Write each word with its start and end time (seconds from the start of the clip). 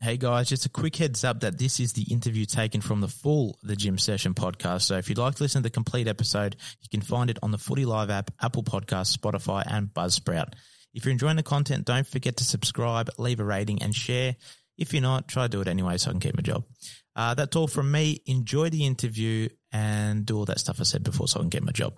Hey 0.00 0.16
guys, 0.16 0.48
just 0.48 0.64
a 0.64 0.68
quick 0.68 0.94
heads 0.94 1.24
up 1.24 1.40
that 1.40 1.58
this 1.58 1.80
is 1.80 1.92
the 1.92 2.04
interview 2.04 2.44
taken 2.44 2.80
from 2.80 3.00
the 3.00 3.08
full 3.08 3.58
The 3.64 3.74
Jim 3.74 3.98
Session 3.98 4.32
podcast. 4.32 4.82
So 4.82 4.96
if 4.96 5.08
you'd 5.08 5.18
like 5.18 5.34
to 5.34 5.42
listen 5.42 5.60
to 5.60 5.64
the 5.64 5.72
complete 5.72 6.06
episode, 6.06 6.54
you 6.80 6.88
can 6.88 7.00
find 7.00 7.28
it 7.30 7.38
on 7.42 7.50
the 7.50 7.58
Footy 7.58 7.84
Live 7.84 8.08
app, 8.08 8.30
Apple 8.40 8.62
Podcasts, 8.62 9.16
Spotify, 9.16 9.64
and 9.66 9.88
Buzzsprout. 9.88 10.52
If 10.94 11.04
you're 11.04 11.10
enjoying 11.10 11.34
the 11.34 11.42
content, 11.42 11.84
don't 11.84 12.06
forget 12.06 12.36
to 12.36 12.44
subscribe, 12.44 13.10
leave 13.18 13.40
a 13.40 13.44
rating, 13.44 13.82
and 13.82 13.92
share. 13.92 14.36
If 14.76 14.92
you're 14.92 15.02
not, 15.02 15.26
try 15.26 15.42
to 15.42 15.48
do 15.48 15.60
it 15.62 15.66
anyway 15.66 15.98
so 15.98 16.10
I 16.10 16.12
can 16.12 16.20
keep 16.20 16.36
my 16.36 16.42
job. 16.42 16.62
Uh, 17.16 17.34
that's 17.34 17.56
all 17.56 17.66
from 17.66 17.90
me. 17.90 18.22
Enjoy 18.26 18.70
the 18.70 18.86
interview 18.86 19.48
and 19.72 20.24
do 20.24 20.36
all 20.38 20.44
that 20.44 20.60
stuff 20.60 20.78
I 20.78 20.84
said 20.84 21.02
before 21.02 21.26
so 21.26 21.40
I 21.40 21.42
can 21.42 21.48
get 21.48 21.64
my 21.64 21.72
job. 21.72 21.94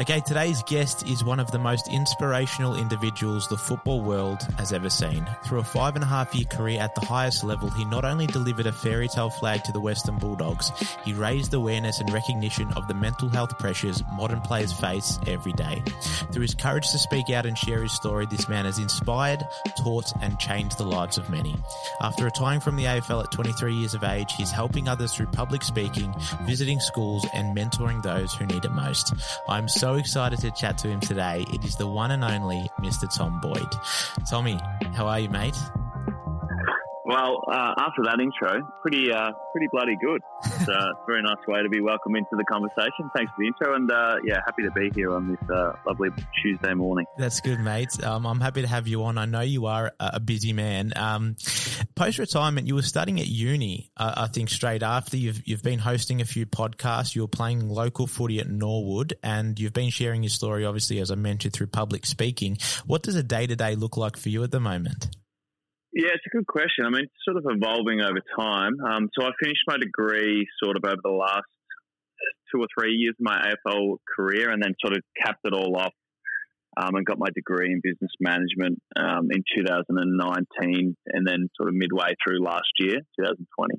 Okay, 0.00 0.20
today's 0.20 0.62
guest 0.64 1.06
is 1.06 1.24
one 1.24 1.40
of 1.40 1.50
the 1.50 1.58
most 1.58 1.88
inspirational 1.88 2.76
individuals 2.76 3.48
the 3.48 3.56
football 3.56 4.00
world 4.00 4.42
has 4.56 4.72
ever 4.72 4.90
seen. 4.90 5.28
Through 5.44 5.60
a 5.60 5.64
five 5.64 5.94
and 5.94 6.04
a 6.04 6.06
half 6.06 6.34
year 6.34 6.46
career 6.46 6.80
at 6.80 6.94
the 6.94 7.04
highest 7.04 7.44
level, 7.44 7.70
he 7.70 7.84
not 7.84 8.04
only 8.04 8.26
delivered 8.26 8.66
a 8.66 8.72
fairy 8.72 9.08
tale 9.08 9.30
flag 9.30 9.64
to 9.64 9.72
the 9.72 9.80
Western 9.80 10.18
Bulldogs, 10.18 10.70
he 11.04 11.12
raised 11.12 11.54
awareness 11.54 12.00
and 12.00 12.12
recognition 12.12 12.72
of 12.74 12.88
the 12.88 12.94
mental 12.94 13.28
health 13.28 13.58
pressures 13.58 14.02
modern 14.12 14.40
players 14.40 14.72
face 14.72 15.18
every 15.26 15.52
day. 15.52 15.82
Through 16.32 16.42
his 16.42 16.54
courage 16.54 16.90
to 16.90 16.98
speak 16.98 17.30
out 17.30 17.46
and 17.46 17.56
share 17.56 17.82
his 17.82 17.92
story, 17.92 18.26
this 18.26 18.48
man 18.48 18.64
has 18.64 18.78
inspired, 18.78 19.46
taught, 19.82 20.12
and 20.20 20.38
changed 20.38 20.78
the 20.78 20.84
lives 20.84 21.18
of 21.18 21.30
many. 21.30 21.56
After 22.00 22.24
retiring 22.24 22.60
from 22.60 22.76
the 22.76 22.84
AFL 22.84 23.24
at 23.24 23.32
23 23.32 23.74
years 23.74 23.94
of 23.94 24.04
age, 24.04 24.32
he's 24.36 24.50
helping 24.50 24.88
others 24.88 25.14
through 25.14 25.26
public 25.26 25.62
speaking, 25.62 26.14
visiting 26.42 26.80
schools, 26.80 27.26
and 27.34 27.56
mentoring 27.56 28.02
those 28.02 28.34
who 28.34 28.46
need 28.46 28.64
it 28.64 28.72
most. 28.72 29.14
I'm 29.48 29.67
so 29.68 29.94
excited 29.94 30.40
to 30.40 30.50
chat 30.50 30.78
to 30.78 30.88
him 30.88 31.00
today. 31.00 31.44
It 31.52 31.64
is 31.64 31.76
the 31.76 31.86
one 31.86 32.10
and 32.10 32.24
only 32.24 32.70
Mr. 32.80 33.12
Tom 33.14 33.40
Boyd. 33.40 33.72
Tommy, 34.28 34.58
how 34.94 35.06
are 35.06 35.20
you, 35.20 35.28
mate? 35.28 35.56
Well, 37.08 37.42
uh, 37.50 37.72
after 37.78 38.02
that 38.04 38.20
intro, 38.20 38.60
pretty 38.82 39.10
uh, 39.10 39.30
pretty 39.52 39.66
bloody 39.72 39.96
good. 40.04 40.20
It's 40.44 40.68
uh, 40.68 40.72
a 40.72 41.06
very 41.06 41.22
nice 41.22 41.38
way 41.48 41.62
to 41.62 41.70
be 41.70 41.80
welcomed 41.80 42.18
into 42.18 42.36
the 42.36 42.44
conversation. 42.44 43.08
Thanks 43.16 43.32
for 43.34 43.40
the 43.40 43.46
intro, 43.46 43.74
and 43.74 43.90
uh, 43.90 44.16
yeah, 44.24 44.40
happy 44.44 44.64
to 44.64 44.70
be 44.72 44.90
here 44.94 45.14
on 45.14 45.28
this 45.30 45.50
uh, 45.50 45.72
lovely 45.86 46.10
Tuesday 46.42 46.74
morning. 46.74 47.06
That's 47.16 47.40
good, 47.40 47.60
mate. 47.60 47.88
Um, 48.04 48.26
I'm 48.26 48.40
happy 48.40 48.60
to 48.60 48.68
have 48.68 48.86
you 48.86 49.04
on. 49.04 49.16
I 49.16 49.24
know 49.24 49.40
you 49.40 49.64
are 49.64 49.90
a 49.98 50.20
busy 50.20 50.52
man. 50.52 50.92
Um, 50.96 51.36
Post 51.94 52.18
retirement, 52.18 52.66
you 52.66 52.74
were 52.74 52.82
studying 52.82 53.18
at 53.20 53.26
uni. 53.26 53.90
I 53.96 54.26
think 54.26 54.50
straight 54.50 54.82
after 54.82 55.16
you've 55.16 55.40
you've 55.48 55.62
been 55.62 55.78
hosting 55.78 56.20
a 56.20 56.26
few 56.26 56.44
podcasts. 56.44 57.14
You 57.14 57.22
were 57.22 57.28
playing 57.28 57.70
local 57.70 58.06
footy 58.06 58.38
at 58.38 58.48
Norwood, 58.50 59.14
and 59.22 59.58
you've 59.58 59.72
been 59.72 59.90
sharing 59.90 60.22
your 60.22 60.30
story, 60.30 60.66
obviously, 60.66 61.00
as 61.00 61.10
I 61.10 61.14
mentioned, 61.14 61.54
through 61.54 61.68
public 61.68 62.04
speaking. 62.04 62.58
What 62.84 63.02
does 63.02 63.14
a 63.14 63.22
day 63.22 63.46
to 63.46 63.56
day 63.56 63.76
look 63.76 63.96
like 63.96 64.18
for 64.18 64.28
you 64.28 64.44
at 64.44 64.50
the 64.50 64.60
moment? 64.60 65.08
Yeah, 65.92 66.10
it's 66.12 66.24
a 66.26 66.36
good 66.36 66.46
question. 66.46 66.84
I 66.84 66.90
mean, 66.90 67.04
it's 67.04 67.24
sort 67.24 67.38
of 67.38 67.44
evolving 67.48 68.00
over 68.00 68.20
time. 68.38 68.76
Um, 68.80 69.08
so 69.18 69.24
I 69.24 69.30
finished 69.42 69.62
my 69.66 69.78
degree 69.78 70.46
sort 70.62 70.76
of 70.76 70.84
over 70.84 71.00
the 71.02 71.10
last 71.10 71.48
two 72.52 72.60
or 72.60 72.66
three 72.78 72.94
years 72.94 73.14
of 73.18 73.24
my 73.24 73.52
AFL 73.66 73.96
career 74.16 74.50
and 74.50 74.62
then 74.62 74.74
sort 74.84 74.96
of 74.96 75.02
capped 75.22 75.40
it 75.44 75.54
all 75.54 75.76
off 75.76 75.94
um, 76.76 76.94
and 76.94 77.06
got 77.06 77.18
my 77.18 77.28
degree 77.34 77.72
in 77.72 77.80
business 77.82 78.12
management 78.20 78.80
um, 78.96 79.28
in 79.32 79.42
2019 79.56 80.96
and 81.06 81.26
then 81.26 81.48
sort 81.56 81.68
of 81.68 81.74
midway 81.74 82.14
through 82.22 82.44
last 82.44 82.70
year, 82.78 82.96
2020. 83.18 83.74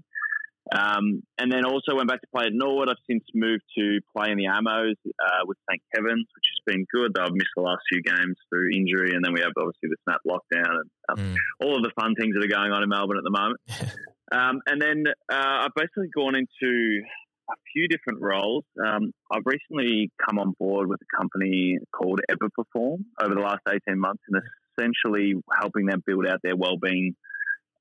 Um, 0.72 1.24
and 1.40 1.52
then 1.52 1.66
also 1.66 1.96
went 1.96 2.08
back 2.08 2.22
to 2.22 2.28
play 2.34 2.46
at 2.46 2.54
Norwood. 2.54 2.90
I've 2.90 3.02
since 3.10 3.24
moved 3.34 3.64
to 3.78 4.00
play 4.16 4.32
in 4.32 4.38
the 4.38 4.46
Ammos 4.46 4.94
uh, 5.08 5.44
with 5.46 5.58
St 5.70 5.82
Kevin's, 5.94 6.28
which 6.30 6.48
has 6.54 6.62
been 6.66 6.86
good. 6.94 7.18
I've 7.18 7.34
missed 7.34 7.50
the 7.56 7.64
last 7.64 7.82
few 7.90 8.02
games 8.02 8.38
through 8.50 8.70
injury, 8.76 9.16
and 9.16 9.26
then 9.26 9.34
we 9.34 9.42
have 9.42 9.54
obviously 9.58 9.90
the 9.90 9.98
snap 10.04 10.22
lockdown 10.28 10.70
and 10.70 10.90
um, 11.10 11.18
mm. 11.18 11.36
all 11.64 11.78
of 11.78 11.84
the 11.84 11.92
fun 12.00 12.14
things 12.16 12.36
that 12.36 12.44
are 12.44 12.48
going 12.48 12.72
on 12.72 12.84
in 12.84 12.90
Melbourne 12.90 13.18
at 13.18 13.24
the 13.24 13.32
moment. 13.32 13.60
um, 14.32 14.62
and 14.68 14.82
then 14.82 15.04
uh, 15.32 15.66
I've 15.66 15.76
basically 15.76 16.10
gone 16.14 16.36
into 16.36 17.02
a 17.50 17.56
few 17.74 17.88
different 17.88 18.22
roles. 18.22 18.64
Um, 18.78 19.12
I've 19.32 19.46
recently 19.46 20.12
come 20.24 20.38
on 20.38 20.54
board 20.60 20.88
with 20.88 21.00
a 21.02 21.18
company 21.18 21.80
called 21.92 22.20
Everperform 22.30 23.06
over 23.22 23.34
the 23.34 23.42
last 23.42 23.62
18 23.68 24.00
months 24.00 24.22
and 24.30 24.42
essentially 24.78 25.34
helping 25.60 25.88
them 25.88 26.04
build 26.06 26.28
out 26.28 26.40
their 26.44 26.56
wellbeing 26.56 27.16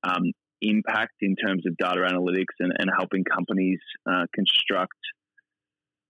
um, 0.03 0.31
impact 0.61 1.15
in 1.21 1.35
terms 1.35 1.63
of 1.65 1.77
data 1.77 2.01
analytics 2.01 2.55
and, 2.59 2.73
and 2.77 2.89
helping 2.95 3.23
companies 3.23 3.79
uh, 4.09 4.25
construct 4.33 4.97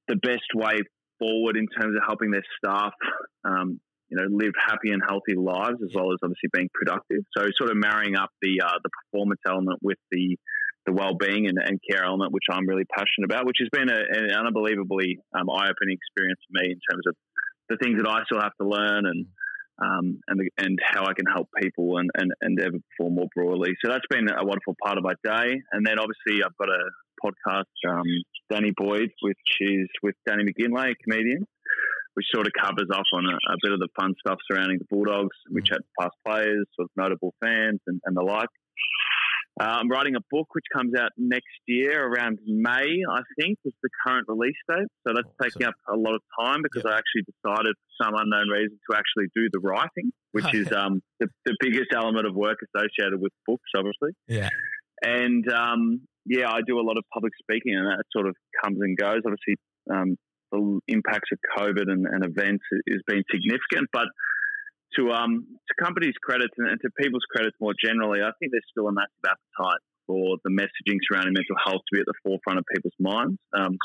the 0.07 0.15
best 0.15 0.49
way 0.55 0.79
forward 1.19 1.57
in 1.57 1.67
terms 1.67 1.95
of 1.95 2.03
helping 2.05 2.31
their 2.31 2.43
staff, 2.57 2.93
um, 3.45 3.79
you 4.09 4.17
know, 4.17 4.25
live 4.29 4.53
happy 4.57 4.91
and 4.91 5.01
healthy 5.07 5.35
lives 5.37 5.77
as 5.83 5.93
well 5.93 6.11
as 6.11 6.17
obviously 6.23 6.49
being 6.51 6.69
productive. 6.73 7.21
So 7.37 7.45
sort 7.55 7.69
of 7.69 7.77
marrying 7.77 8.15
up 8.15 8.31
the 8.41 8.61
uh, 8.65 8.79
the 8.83 8.89
performance 8.89 9.41
element 9.47 9.79
with 9.83 9.99
the 10.11 10.37
the 10.85 10.93
well-being 10.93 11.45
and, 11.45 11.59
and, 11.63 11.77
care 11.91 12.03
element, 12.03 12.31
which 12.31 12.45
I'm 12.49 12.65
really 12.65 12.85
passionate 12.85 13.25
about, 13.25 13.45
which 13.45 13.57
has 13.59 13.69
been 13.69 13.89
a, 13.89 13.99
an 13.99 14.47
unbelievably 14.47 15.19
um, 15.37 15.49
eye-opening 15.49 15.93
experience 15.93 16.39
for 16.47 16.63
me 16.63 16.71
in 16.71 16.79
terms 16.89 17.03
of 17.05 17.15
the 17.67 17.77
things 17.77 18.01
that 18.01 18.09
I 18.09 18.23
still 18.25 18.41
have 18.41 18.55
to 18.61 18.67
learn 18.67 19.05
and 19.05 19.27
um, 19.81 20.19
and 20.27 20.41
and 20.57 20.79
how 20.83 21.05
I 21.05 21.13
can 21.13 21.25
help 21.25 21.47
people 21.61 21.97
and, 21.97 22.09
and, 22.15 22.31
and 22.41 22.59
ever 22.59 22.77
perform 22.91 23.15
more 23.15 23.27
broadly. 23.35 23.71
So 23.83 23.91
that's 23.91 24.05
been 24.09 24.27
a 24.29 24.45
wonderful 24.45 24.75
part 24.83 24.97
of 24.97 25.03
my 25.03 25.13
day. 25.23 25.61
And 25.71 25.85
then 25.85 25.97
obviously 25.99 26.43
I've 26.43 26.57
got 26.57 26.69
a 26.69 26.83
podcast, 27.23 27.89
um, 27.89 28.07
Danny 28.49 28.71
Boyd, 28.75 29.09
which 29.21 29.37
is 29.61 29.87
with 30.03 30.15
Danny 30.27 30.43
McGinlay, 30.43 30.91
a 30.91 30.95
comedian, 31.03 31.45
which 32.13 32.25
sort 32.33 32.47
of 32.47 32.53
covers 32.59 32.87
off 32.93 33.07
on 33.13 33.25
a, 33.25 33.35
a 33.35 33.57
bit 33.61 33.73
of 33.73 33.79
the 33.79 33.89
fun 33.99 34.13
stuff 34.19 34.37
surrounding 34.49 34.79
the 34.79 34.85
Bulldogs. 34.89 35.35
We 35.51 35.61
chat 35.61 35.79
to 35.79 35.83
past 35.99 36.15
players, 36.25 36.65
sort 36.75 36.87
of 36.87 36.91
notable 36.95 37.33
fans, 37.39 37.79
and, 37.87 37.99
and 38.05 38.15
the 38.15 38.23
like. 38.23 38.49
Uh, 39.59 39.63
I'm 39.63 39.89
writing 39.89 40.15
a 40.15 40.23
book 40.31 40.47
which 40.53 40.63
comes 40.73 40.93
out 40.97 41.11
next 41.17 41.59
year 41.67 42.07
around 42.07 42.39
May, 42.47 43.03
I 43.11 43.21
think, 43.37 43.57
is 43.65 43.73
the 43.83 43.89
current 44.07 44.25
release 44.29 44.55
date. 44.69 44.87
So 45.05 45.13
that's 45.13 45.27
taking 45.41 45.67
up 45.67 45.73
a 45.91 45.97
lot 45.97 46.15
of 46.15 46.21
time 46.39 46.61
because. 46.63 46.79
I 46.89 46.97
actually 46.97 47.27
decided 47.27 47.75
for 47.75 48.05
some 48.05 48.13
unknown 48.15 48.47
reason 48.49 48.79
to 48.89 48.97
actually 48.97 49.27
do 49.35 49.49
the 49.51 49.59
writing, 49.59 50.11
which 50.31 50.53
is 50.53 50.71
um, 50.71 51.01
the, 51.19 51.27
the, 51.45 51.55
biggest 51.59 51.91
element 51.93 52.25
of 52.25 52.33
work 52.33 52.57
associated 52.63 53.19
with 53.19 53.33
books, 53.45 53.69
obviously. 53.75 54.11
Yeah. 54.27 54.49
And 55.03 55.45
um, 55.51 56.01
yeah, 56.25 56.49
I 56.49 56.61
do 56.65 56.79
a 56.79 56.85
lot 56.85 56.97
of 56.97 57.03
public 57.13 57.33
speaking, 57.41 57.75
and 57.75 57.85
that 57.85 58.03
sort 58.11 58.27
of 58.27 58.35
comes 58.63 58.79
and 58.79 58.97
goes. 58.97 59.21
Obviously, 59.25 59.57
um, 59.91 60.15
the 60.51 60.79
impacts 60.87 61.29
of 61.31 61.39
COVID 61.57 61.91
and, 61.91 62.05
and 62.07 62.23
events 62.23 62.63
has 62.71 63.01
been 63.05 63.23
significant, 63.29 63.89
but 63.91 64.07
to 64.97 65.11
um 65.11 65.45
to 65.67 65.73
companies' 65.83 66.17
credits 66.21 66.53
and, 66.57 66.67
and 66.69 66.79
to 66.81 66.89
people's 66.99 67.25
credits 67.29 67.55
more 67.59 67.73
generally, 67.77 68.21
I 68.21 68.31
think 68.39 68.51
there's 68.51 68.67
still 68.71 68.87
a 68.87 68.93
massive 68.93 69.25
appetite 69.25 69.83
for 70.07 70.37
the 70.43 70.49
messaging 70.49 70.97
surrounding 71.05 71.33
mental 71.33 71.57
health 71.63 71.81
to 71.85 71.91
be 71.93 72.01
at 72.01 72.09
the 72.09 72.17
forefront 72.23 72.57
of 72.57 72.65
people's 72.73 72.97
minds. 72.99 73.37
Um, 73.53 73.77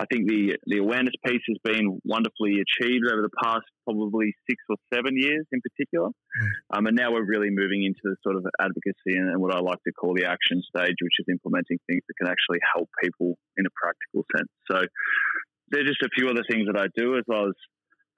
I 0.00 0.06
think 0.06 0.28
the 0.28 0.56
the 0.66 0.78
awareness 0.78 1.12
piece 1.24 1.44
has 1.48 1.60
been 1.64 2.00
wonderfully 2.04 2.60
achieved 2.64 3.04
over 3.12 3.20
the 3.20 3.36
past 3.42 3.64
probably 3.84 4.32
six 4.48 4.56
or 4.68 4.76
seven 4.92 5.16
years 5.16 5.44
in 5.52 5.60
particular, 5.60 6.08
mm. 6.08 6.50
um, 6.72 6.86
and 6.86 6.96
now 6.96 7.12
we're 7.12 7.24
really 7.24 7.50
moving 7.50 7.84
into 7.84 8.00
the 8.04 8.16
sort 8.24 8.36
of 8.36 8.46
advocacy 8.60 9.16
and, 9.20 9.28
and, 9.28 9.40
what 9.40 9.54
I 9.54 9.60
like 9.60 9.82
to 9.84 9.92
call 9.92 10.14
the 10.14 10.24
action 10.24 10.62
stage, 10.64 10.96
which 11.00 11.20
is 11.20 11.26
implementing 11.28 11.76
things 11.86 12.00
that 12.08 12.16
can 12.16 12.28
actually 12.28 12.60
help 12.74 12.88
people 13.04 13.36
in 13.56 13.66
a 13.66 13.72
practical 13.76 14.24
sense. 14.32 14.48
So, 14.70 14.80
there 15.68 15.84
are 15.84 15.88
just 15.88 16.02
a 16.02 16.12
few 16.16 16.28
other 16.28 16.44
things 16.48 16.68
that 16.72 16.80
I 16.80 16.88
do, 16.96 17.16
as 17.16 17.24
well 17.28 17.52
as 17.52 17.56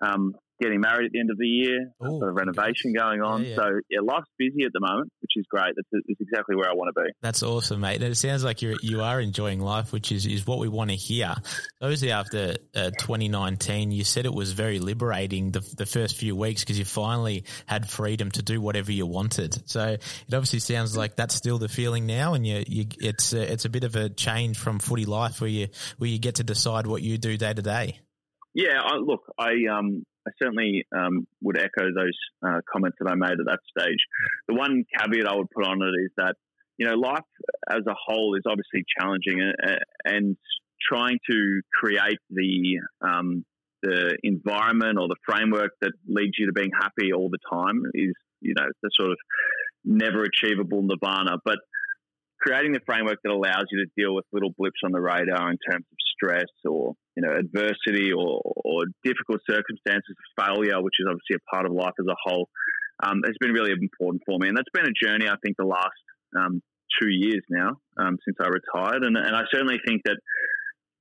um, 0.00 0.34
getting 0.60 0.80
married 0.80 1.06
at 1.06 1.12
the 1.12 1.20
end 1.20 1.30
of 1.30 1.38
the 1.38 1.46
year. 1.46 1.90
Ooh, 2.04 2.20
got 2.20 2.26
a 2.26 2.32
renovation 2.32 2.92
going 2.92 3.20
on. 3.20 3.42
Yeah, 3.42 3.50
yeah. 3.50 3.56
So 3.56 3.64
yeah, 3.90 4.00
life's 4.02 4.28
busy 4.38 4.64
at 4.64 4.72
the 4.72 4.80
moment, 4.80 5.12
which 5.20 5.32
is 5.36 5.44
great. 5.48 5.74
That's, 5.76 5.88
that's 5.92 6.20
exactly 6.20 6.56
where 6.56 6.68
I 6.68 6.74
want 6.74 6.94
to 6.94 7.02
be. 7.02 7.10
That's 7.22 7.42
awesome, 7.42 7.80
mate. 7.80 8.02
And 8.02 8.04
it 8.04 8.16
sounds 8.16 8.44
like 8.44 8.62
you're 8.62 8.76
you 8.82 9.02
are 9.02 9.20
enjoying 9.20 9.60
life, 9.60 9.92
which 9.92 10.12
is 10.12 10.26
is 10.26 10.46
what 10.46 10.58
we 10.58 10.68
want 10.68 10.90
to 10.90 10.96
hear. 10.96 11.34
Obviously, 11.80 12.12
after 12.12 12.56
uh, 12.74 12.90
2019, 12.98 13.90
you 13.90 14.04
said 14.04 14.26
it 14.26 14.34
was 14.34 14.52
very 14.52 14.78
liberating 14.78 15.50
the 15.50 15.60
the 15.76 15.86
first 15.86 16.16
few 16.16 16.36
weeks 16.36 16.62
because 16.62 16.78
you 16.78 16.84
finally 16.84 17.44
had 17.66 17.88
freedom 17.88 18.30
to 18.32 18.42
do 18.42 18.60
whatever 18.60 18.92
you 18.92 19.06
wanted. 19.06 19.68
So 19.68 19.88
it 19.88 20.34
obviously 20.34 20.60
sounds 20.60 20.96
like 20.96 21.16
that's 21.16 21.34
still 21.34 21.58
the 21.58 21.68
feeling 21.68 22.06
now, 22.06 22.34
and 22.34 22.46
you, 22.46 22.64
you 22.66 22.86
it's 23.00 23.32
a, 23.32 23.52
it's 23.52 23.64
a 23.64 23.70
bit 23.70 23.84
of 23.84 23.96
a 23.96 24.08
change 24.08 24.58
from 24.58 24.78
footy 24.78 25.04
life 25.04 25.40
where 25.40 25.50
you 25.50 25.68
where 25.98 26.10
you 26.10 26.18
get 26.18 26.36
to 26.36 26.44
decide 26.44 26.86
what 26.86 27.02
you 27.02 27.18
do 27.18 27.36
day 27.36 27.52
to 27.52 27.62
day. 27.62 27.98
Yeah, 28.54 28.80
I, 28.80 28.96
look, 28.98 29.22
I 29.36 29.52
um, 29.76 30.04
I 30.26 30.30
certainly 30.42 30.86
um, 30.96 31.26
would 31.42 31.58
echo 31.58 31.92
those 31.94 32.16
uh, 32.46 32.60
comments 32.70 32.96
that 33.00 33.10
I 33.10 33.14
made 33.14 33.32
at 33.32 33.46
that 33.46 33.60
stage. 33.78 33.98
The 34.48 34.54
one 34.54 34.84
caveat 34.98 35.26
I 35.26 35.36
would 35.36 35.50
put 35.50 35.66
on 35.66 35.82
it 35.82 35.94
is 36.04 36.10
that 36.16 36.36
you 36.78 36.86
know 36.86 36.94
life 36.94 37.24
as 37.68 37.82
a 37.86 37.94
whole 37.94 38.34
is 38.36 38.42
obviously 38.46 38.84
challenging, 38.98 39.40
uh, 39.42 39.76
and 40.04 40.36
trying 40.80 41.18
to 41.30 41.60
create 41.72 42.18
the 42.30 42.80
um, 43.00 43.44
the 43.82 44.16
environment 44.22 44.98
or 44.98 45.08
the 45.08 45.16
framework 45.26 45.72
that 45.82 45.92
leads 46.08 46.32
you 46.38 46.46
to 46.46 46.52
being 46.52 46.70
happy 46.78 47.12
all 47.12 47.28
the 47.28 47.38
time 47.50 47.82
is 47.92 48.14
you 48.40 48.54
know 48.56 48.66
the 48.82 48.90
sort 48.98 49.10
of 49.10 49.18
never 49.84 50.24
achievable 50.24 50.82
nirvana, 50.82 51.36
but 51.44 51.58
creating 52.44 52.72
the 52.72 52.80
framework 52.84 53.18
that 53.24 53.32
allows 53.32 53.64
you 53.70 53.84
to 53.84 53.90
deal 53.96 54.14
with 54.14 54.24
little 54.32 54.52
blips 54.58 54.80
on 54.84 54.92
the 54.92 55.00
radar 55.00 55.50
in 55.50 55.58
terms 55.70 55.86
of 55.90 55.98
stress 56.14 56.50
or 56.64 56.92
you 57.16 57.22
know 57.22 57.32
adversity 57.32 58.12
or, 58.12 58.42
or 58.44 58.84
difficult 59.02 59.40
circumstances, 59.48 60.14
failure, 60.38 60.82
which 60.82 60.94
is 61.00 61.06
obviously 61.08 61.36
a 61.36 61.44
part 61.54 61.64
of 61.66 61.72
life 61.72 61.94
as 61.98 62.06
a 62.06 62.16
whole. 62.24 62.48
um, 63.02 63.22
has 63.24 63.36
been 63.40 63.52
really 63.52 63.72
important 63.72 64.22
for 64.26 64.38
me. 64.38 64.48
And 64.48 64.56
that's 64.56 64.70
been 64.72 64.86
a 64.86 65.06
journey, 65.06 65.28
I 65.28 65.36
think, 65.42 65.56
the 65.56 65.66
last 65.66 65.98
um, 66.36 66.62
two 67.00 67.08
years 67.10 67.42
now 67.50 67.76
um, 67.98 68.18
since 68.24 68.36
I 68.40 68.48
retired. 68.48 69.02
And, 69.04 69.16
and 69.16 69.34
I 69.34 69.42
certainly 69.52 69.78
think 69.84 70.02
that 70.04 70.18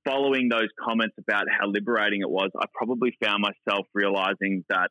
following 0.04 0.48
those 0.48 0.68
comments 0.82 1.14
about 1.18 1.44
how 1.48 1.66
liberating 1.68 2.20
it 2.20 2.30
was, 2.30 2.50
I 2.58 2.66
probably 2.74 3.16
found 3.22 3.42
myself 3.42 3.86
realizing 3.94 4.64
that 4.68 4.90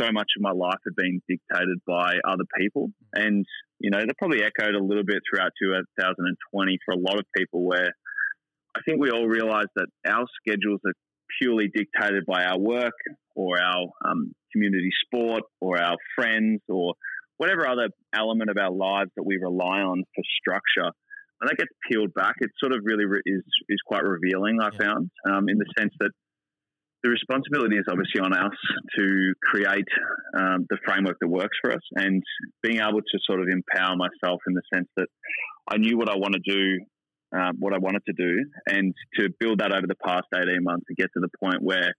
so 0.00 0.10
much 0.12 0.28
of 0.36 0.42
my 0.42 0.52
life 0.52 0.78
had 0.84 0.96
been 0.96 1.20
dictated 1.28 1.78
by 1.86 2.16
other 2.26 2.44
people. 2.58 2.90
And, 3.14 3.44
you 3.78 3.90
know, 3.90 4.00
that 4.00 4.18
probably 4.18 4.42
echoed 4.42 4.74
a 4.74 4.82
little 4.82 5.04
bit 5.04 5.22
throughout 5.28 5.52
2020 5.62 6.78
for 6.84 6.94
a 6.94 6.98
lot 6.98 7.18
of 7.18 7.24
people 7.36 7.64
where 7.64 7.90
I 8.76 8.80
think 8.84 9.00
we 9.00 9.10
all 9.10 9.26
realize 9.26 9.66
that 9.76 9.86
our 10.06 10.26
schedules 10.40 10.80
are 10.86 10.94
purely 11.40 11.68
dictated 11.72 12.24
by 12.26 12.44
our 12.44 12.58
work 12.58 12.94
or 13.34 13.60
our 13.60 13.88
um, 14.04 14.32
community 14.52 14.90
sport 15.04 15.42
or 15.60 15.80
our 15.80 15.96
friends 16.16 16.60
or 16.68 16.94
whatever 17.36 17.66
other 17.66 17.88
element 18.14 18.50
of 18.50 18.56
our 18.56 18.70
lives 18.70 19.10
that 19.16 19.24
we 19.24 19.36
rely 19.36 19.80
on 19.80 20.04
for 20.14 20.22
structure. 20.40 20.90
And 21.40 21.50
that 21.50 21.56
gets 21.56 21.70
peeled 21.90 22.14
back. 22.14 22.36
It 22.40 22.50
sort 22.58 22.72
of 22.72 22.80
really 22.84 23.04
re- 23.04 23.22
is 23.26 23.42
is 23.68 23.78
quite 23.84 24.04
revealing. 24.04 24.58
I 24.60 24.70
yeah. 24.72 24.78
found 24.78 25.10
um, 25.28 25.48
in 25.48 25.58
the 25.58 25.66
sense 25.76 25.92
that 26.00 26.10
the 27.04 27.10
responsibility 27.10 27.76
is 27.76 27.84
obviously 27.88 28.20
on 28.22 28.32
us 28.32 28.56
to 28.96 29.34
create 29.44 29.86
um, 30.36 30.66
the 30.70 30.78
framework 30.84 31.18
that 31.20 31.28
works 31.28 31.56
for 31.60 31.70
us, 31.70 31.84
and 31.94 32.22
being 32.62 32.80
able 32.80 33.02
to 33.02 33.18
sort 33.28 33.40
of 33.40 33.46
empower 33.48 33.94
myself 33.94 34.40
in 34.48 34.54
the 34.54 34.62
sense 34.72 34.88
that 34.96 35.08
I 35.68 35.76
knew 35.76 35.98
what 35.98 36.08
I 36.08 36.16
want 36.16 36.34
to 36.34 36.40
do, 36.40 36.80
um, 37.38 37.56
what 37.60 37.74
I 37.74 37.78
wanted 37.78 38.02
to 38.06 38.14
do, 38.16 38.32
and 38.66 38.94
to 39.18 39.28
build 39.38 39.60
that 39.60 39.72
over 39.72 39.86
the 39.86 40.00
past 40.02 40.24
eighteen 40.34 40.64
months 40.64 40.86
to 40.88 40.94
get 40.94 41.12
to 41.12 41.20
the 41.20 41.28
point 41.38 41.60
where 41.60 41.92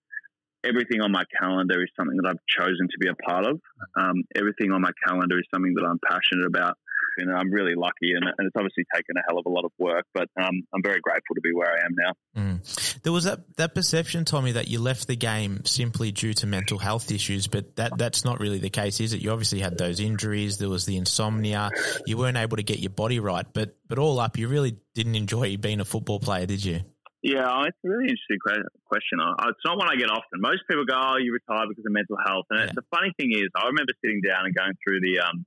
everything 0.65 1.01
on 1.01 1.11
my 1.11 1.23
calendar 1.39 1.77
is 1.83 1.89
something 1.95 2.17
that 2.17 2.27
I've 2.27 2.41
chosen 2.49 2.87
to 2.89 2.97
be 2.99 3.07
a 3.07 3.13
part 3.13 3.45
of. 3.45 3.61
Um, 3.99 4.23
everything 4.35 4.71
on 4.71 4.81
my 4.81 4.91
calendar 5.05 5.37
is 5.37 5.45
something 5.53 5.75
that 5.75 5.85
I'm 5.85 5.99
passionate 6.01 6.47
about. 6.47 6.77
And 7.17 7.35
I'm 7.35 7.51
really 7.51 7.75
lucky, 7.75 8.13
and, 8.13 8.23
and, 8.23 8.47
it's 8.47 8.55
obviously 8.55 8.85
taken 8.93 9.15
a 9.17 9.21
hell 9.27 9.39
of 9.39 9.45
a 9.45 9.49
lot 9.49 9.65
of 9.65 9.71
work, 9.77 10.05
but 10.13 10.27
um, 10.39 10.63
I'm 10.73 10.83
very 10.83 10.99
grateful 10.99 11.35
to 11.35 11.41
be 11.41 11.51
where 11.53 11.69
I 11.69 11.85
am 11.85 11.95
now. 11.97 12.41
Mm. 12.41 13.01
There 13.01 13.11
was 13.11 13.25
that, 13.25 13.39
that 13.57 13.75
perception, 13.75 14.25
Tommy, 14.25 14.53
that 14.53 14.67
you 14.67 14.79
left 14.79 15.07
the 15.07 15.15
game 15.15 15.63
simply 15.65 16.11
due 16.11 16.33
to 16.35 16.47
mental 16.47 16.77
health 16.77 17.11
issues, 17.11 17.47
but 17.47 17.75
that, 17.77 17.97
that's 17.97 18.25
not 18.25 18.39
really 18.39 18.59
the 18.59 18.69
case, 18.69 18.99
is 18.99 19.13
it? 19.13 19.21
You 19.21 19.31
obviously 19.31 19.59
had 19.59 19.77
those 19.77 19.99
injuries, 19.99 20.57
there 20.57 20.69
was 20.69 20.85
the 20.85 20.97
insomnia, 20.97 21.71
you 22.05 22.17
weren't 22.17 22.37
able 22.37 22.57
to 22.57 22.63
get 22.63 22.79
your 22.79 22.91
body 22.91 23.19
right, 23.19 23.45
but, 23.53 23.75
but 23.87 23.99
all 23.99 24.19
up, 24.19 24.37
you 24.37 24.47
really 24.47 24.77
didn't 24.93 25.15
enjoy 25.15 25.57
being 25.57 25.79
a 25.79 25.85
football 25.85 26.19
player, 26.19 26.45
did 26.45 26.63
you? 26.63 26.81
Yeah, 27.25 27.49
oh, 27.49 27.65
it's 27.65 27.77
a 27.81 27.89
really 27.89 28.05
interesting 28.05 28.37
question. 28.37 29.17
It's 29.17 29.65
not 29.65 29.81
one 29.81 29.89
I 29.89 29.97
get 29.97 30.13
often. 30.13 30.37
Most 30.45 30.61
people 30.69 30.85
go, 30.85 30.93
"Oh, 30.93 31.17
you 31.17 31.33
retired 31.33 31.73
because 31.73 31.81
of 31.81 31.91
mental 31.91 32.21
health." 32.21 32.45
And 32.51 32.69
yeah. 32.69 32.77
the 32.77 32.85
funny 32.93 33.17
thing 33.17 33.33
is, 33.33 33.49
I 33.57 33.65
remember 33.65 33.97
sitting 33.97 34.21
down 34.21 34.45
and 34.45 34.53
going 34.53 34.77
through 34.77 35.01
the 35.01 35.25
um, 35.25 35.41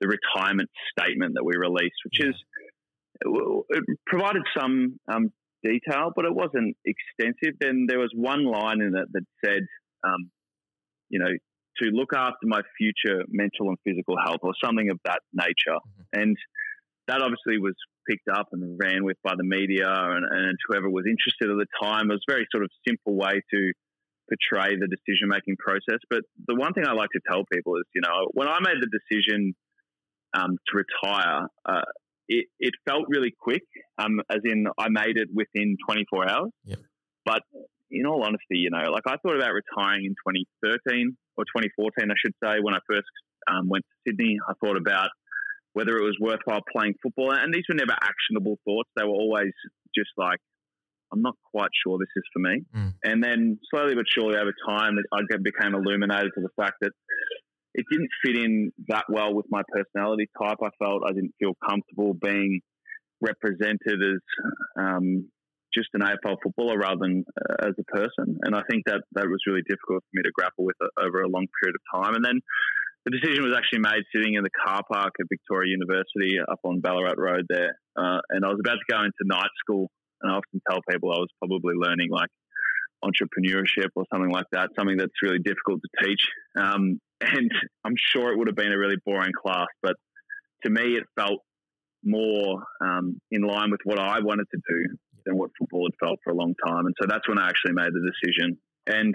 the 0.00 0.08
retirement 0.08 0.70
statement 0.90 1.34
that 1.34 1.44
we 1.44 1.56
released, 1.56 1.96
which 2.04 2.20
yeah. 2.20 2.28
is 2.28 2.34
it 3.70 3.84
provided 4.06 4.42
some 4.56 5.00
um, 5.12 5.32
detail, 5.64 6.12
but 6.14 6.24
it 6.24 6.34
wasn't 6.34 6.76
extensive. 6.84 7.58
Then 7.60 7.86
there 7.88 7.98
was 7.98 8.12
one 8.14 8.44
line 8.44 8.80
in 8.80 8.96
it 8.96 9.08
that 9.12 9.24
said, 9.44 9.62
um, 10.04 10.30
you 11.08 11.18
know, 11.18 11.32
to 11.82 11.90
look 11.90 12.12
after 12.14 12.44
my 12.44 12.60
future 12.76 13.24
mental 13.28 13.68
and 13.68 13.78
physical 13.84 14.16
health, 14.24 14.40
or 14.42 14.52
something 14.62 14.90
of 14.90 14.98
that 15.04 15.20
nature, 15.32 15.78
mm-hmm. 15.78 16.20
and 16.20 16.36
that 17.08 17.22
obviously 17.22 17.58
was 17.58 17.74
picked 18.08 18.28
up 18.28 18.48
and 18.52 18.78
ran 18.80 19.04
with 19.04 19.16
by 19.22 19.34
the 19.36 19.44
media 19.44 19.88
and, 19.88 20.24
and 20.24 20.58
whoever 20.68 20.88
was 20.88 21.04
interested 21.06 21.50
at 21.50 21.56
the 21.56 21.66
time. 21.82 22.10
It 22.10 22.14
was 22.14 22.24
a 22.28 22.32
very 22.32 22.46
sort 22.50 22.64
of 22.64 22.70
simple 22.86 23.16
way 23.16 23.40
to 23.52 23.72
portray 24.28 24.76
the 24.76 24.88
decision 24.88 25.28
making 25.28 25.56
process. 25.58 26.00
But 26.10 26.22
the 26.46 26.54
one 26.54 26.72
thing 26.72 26.84
I 26.86 26.92
like 26.92 27.10
to 27.12 27.20
tell 27.26 27.44
people 27.52 27.76
is, 27.76 27.84
you 27.94 28.02
know, 28.02 28.28
when 28.32 28.48
I 28.48 28.58
made 28.60 28.76
the 28.80 28.92
decision 28.92 29.54
um, 30.34 30.56
to 30.70 30.82
retire, 30.84 31.48
uh, 31.64 31.82
it, 32.28 32.46
it, 32.58 32.74
felt 32.86 33.04
really 33.08 33.32
quick, 33.38 33.62
um, 33.98 34.20
as 34.30 34.40
in 34.44 34.66
I 34.78 34.88
made 34.90 35.16
it 35.16 35.28
within 35.32 35.76
24 35.88 36.30
hours. 36.30 36.50
Yep. 36.64 36.78
But 37.24 37.42
in 37.90 38.06
all 38.06 38.22
honesty, 38.22 38.58
you 38.60 38.70
know, 38.70 38.90
like 38.90 39.04
I 39.06 39.16
thought 39.16 39.36
about 39.36 39.52
retiring 39.52 40.04
in 40.04 40.14
2013 40.26 41.16
or 41.36 41.44
2014, 41.44 42.10
I 42.10 42.14
should 42.20 42.34
say, 42.42 42.60
when 42.60 42.74
I 42.74 42.80
first 42.88 43.08
um, 43.48 43.68
went 43.68 43.84
to 43.84 44.10
Sydney. 44.10 44.36
I 44.48 44.52
thought 44.62 44.76
about 44.76 45.10
whether 45.72 45.96
it 45.96 46.04
was 46.04 46.16
worthwhile 46.20 46.64
playing 46.72 46.94
football. 47.02 47.32
And 47.32 47.52
these 47.52 47.64
were 47.68 47.74
never 47.74 47.92
actionable 47.92 48.58
thoughts. 48.64 48.90
They 48.96 49.04
were 49.04 49.16
always 49.16 49.52
just 49.94 50.10
like, 50.16 50.38
I'm 51.12 51.22
not 51.22 51.36
quite 51.54 51.70
sure 51.84 51.98
this 51.98 52.12
is 52.16 52.24
for 52.32 52.40
me. 52.40 52.62
Mm. 52.74 52.94
And 53.04 53.24
then 53.24 53.58
slowly 53.70 53.94
but 53.94 54.04
surely 54.12 54.36
over 54.36 54.52
time, 54.68 54.96
I 55.12 55.20
became 55.42 55.74
illuminated 55.74 56.32
to 56.34 56.42
the 56.42 56.52
fact 56.56 56.76
that 56.82 56.92
it 57.74 57.84
didn't 57.90 58.10
fit 58.24 58.36
in 58.36 58.72
that 58.88 59.04
well 59.08 59.34
with 59.34 59.46
my 59.50 59.62
personality 59.68 60.28
type. 60.40 60.58
I 60.62 60.70
felt 60.82 61.02
I 61.06 61.12
didn't 61.12 61.34
feel 61.38 61.52
comfortable 61.66 62.14
being 62.14 62.60
represented 63.20 64.00
as 64.02 64.20
um, 64.78 65.28
just 65.74 65.88
an 65.94 66.00
AFL 66.00 66.36
footballer 66.42 66.78
rather 66.78 67.00
than 67.00 67.24
uh, 67.28 67.68
as 67.68 67.74
a 67.78 67.84
person. 67.84 68.38
And 68.42 68.54
I 68.54 68.62
think 68.70 68.84
that 68.86 69.02
that 69.12 69.26
was 69.26 69.40
really 69.46 69.62
difficult 69.68 70.02
for 70.02 70.14
me 70.14 70.22
to 70.22 70.30
grapple 70.32 70.64
with 70.64 70.76
uh, 70.80 70.88
over 70.98 71.22
a 71.22 71.28
long 71.28 71.46
period 71.60 71.76
of 71.76 72.02
time. 72.02 72.14
And 72.14 72.24
then 72.24 72.40
the 73.04 73.16
decision 73.16 73.44
was 73.44 73.56
actually 73.56 73.80
made 73.80 74.04
sitting 74.14 74.34
in 74.34 74.42
the 74.42 74.50
car 74.50 74.82
park 74.90 75.14
at 75.20 75.26
Victoria 75.30 75.70
University 75.70 76.38
up 76.40 76.60
on 76.64 76.80
Ballarat 76.80 77.16
Road 77.16 77.46
there. 77.48 77.78
Uh, 77.96 78.20
and 78.30 78.44
I 78.44 78.48
was 78.48 78.60
about 78.60 78.76
to 78.80 78.88
go 78.90 78.98
into 79.00 79.24
night 79.24 79.52
school. 79.60 79.90
And 80.22 80.32
I 80.32 80.36
often 80.36 80.60
tell 80.68 80.80
people 80.90 81.12
I 81.12 81.20
was 81.20 81.30
probably 81.38 81.74
learning 81.76 82.10
like 82.10 82.30
entrepreneurship 83.04 83.94
or 83.94 84.04
something 84.12 84.30
like 84.30 84.46
that, 84.52 84.70
something 84.76 84.96
that's 84.96 85.22
really 85.22 85.38
difficult 85.38 85.80
to 85.82 86.06
teach. 86.06 86.22
Um, 86.58 86.98
and 87.20 87.50
I'm 87.84 87.94
sure 88.12 88.32
it 88.32 88.38
would 88.38 88.48
have 88.48 88.56
been 88.56 88.72
a 88.72 88.78
really 88.78 88.96
boring 89.04 89.32
class, 89.32 89.66
but 89.82 89.96
to 90.64 90.70
me, 90.70 90.96
it 90.96 91.04
felt 91.16 91.42
more 92.04 92.62
um, 92.80 93.20
in 93.30 93.42
line 93.42 93.70
with 93.70 93.80
what 93.84 93.98
I 93.98 94.20
wanted 94.20 94.46
to 94.52 94.58
do 94.68 94.96
than 95.26 95.36
what 95.36 95.50
football 95.58 95.88
had 95.90 96.06
felt 96.06 96.18
for 96.22 96.30
a 96.30 96.36
long 96.36 96.54
time. 96.66 96.86
And 96.86 96.94
so 97.00 97.06
that's 97.08 97.28
when 97.28 97.38
I 97.38 97.48
actually 97.48 97.72
made 97.72 97.92
the 97.92 98.10
decision. 98.10 98.58
And 98.86 99.14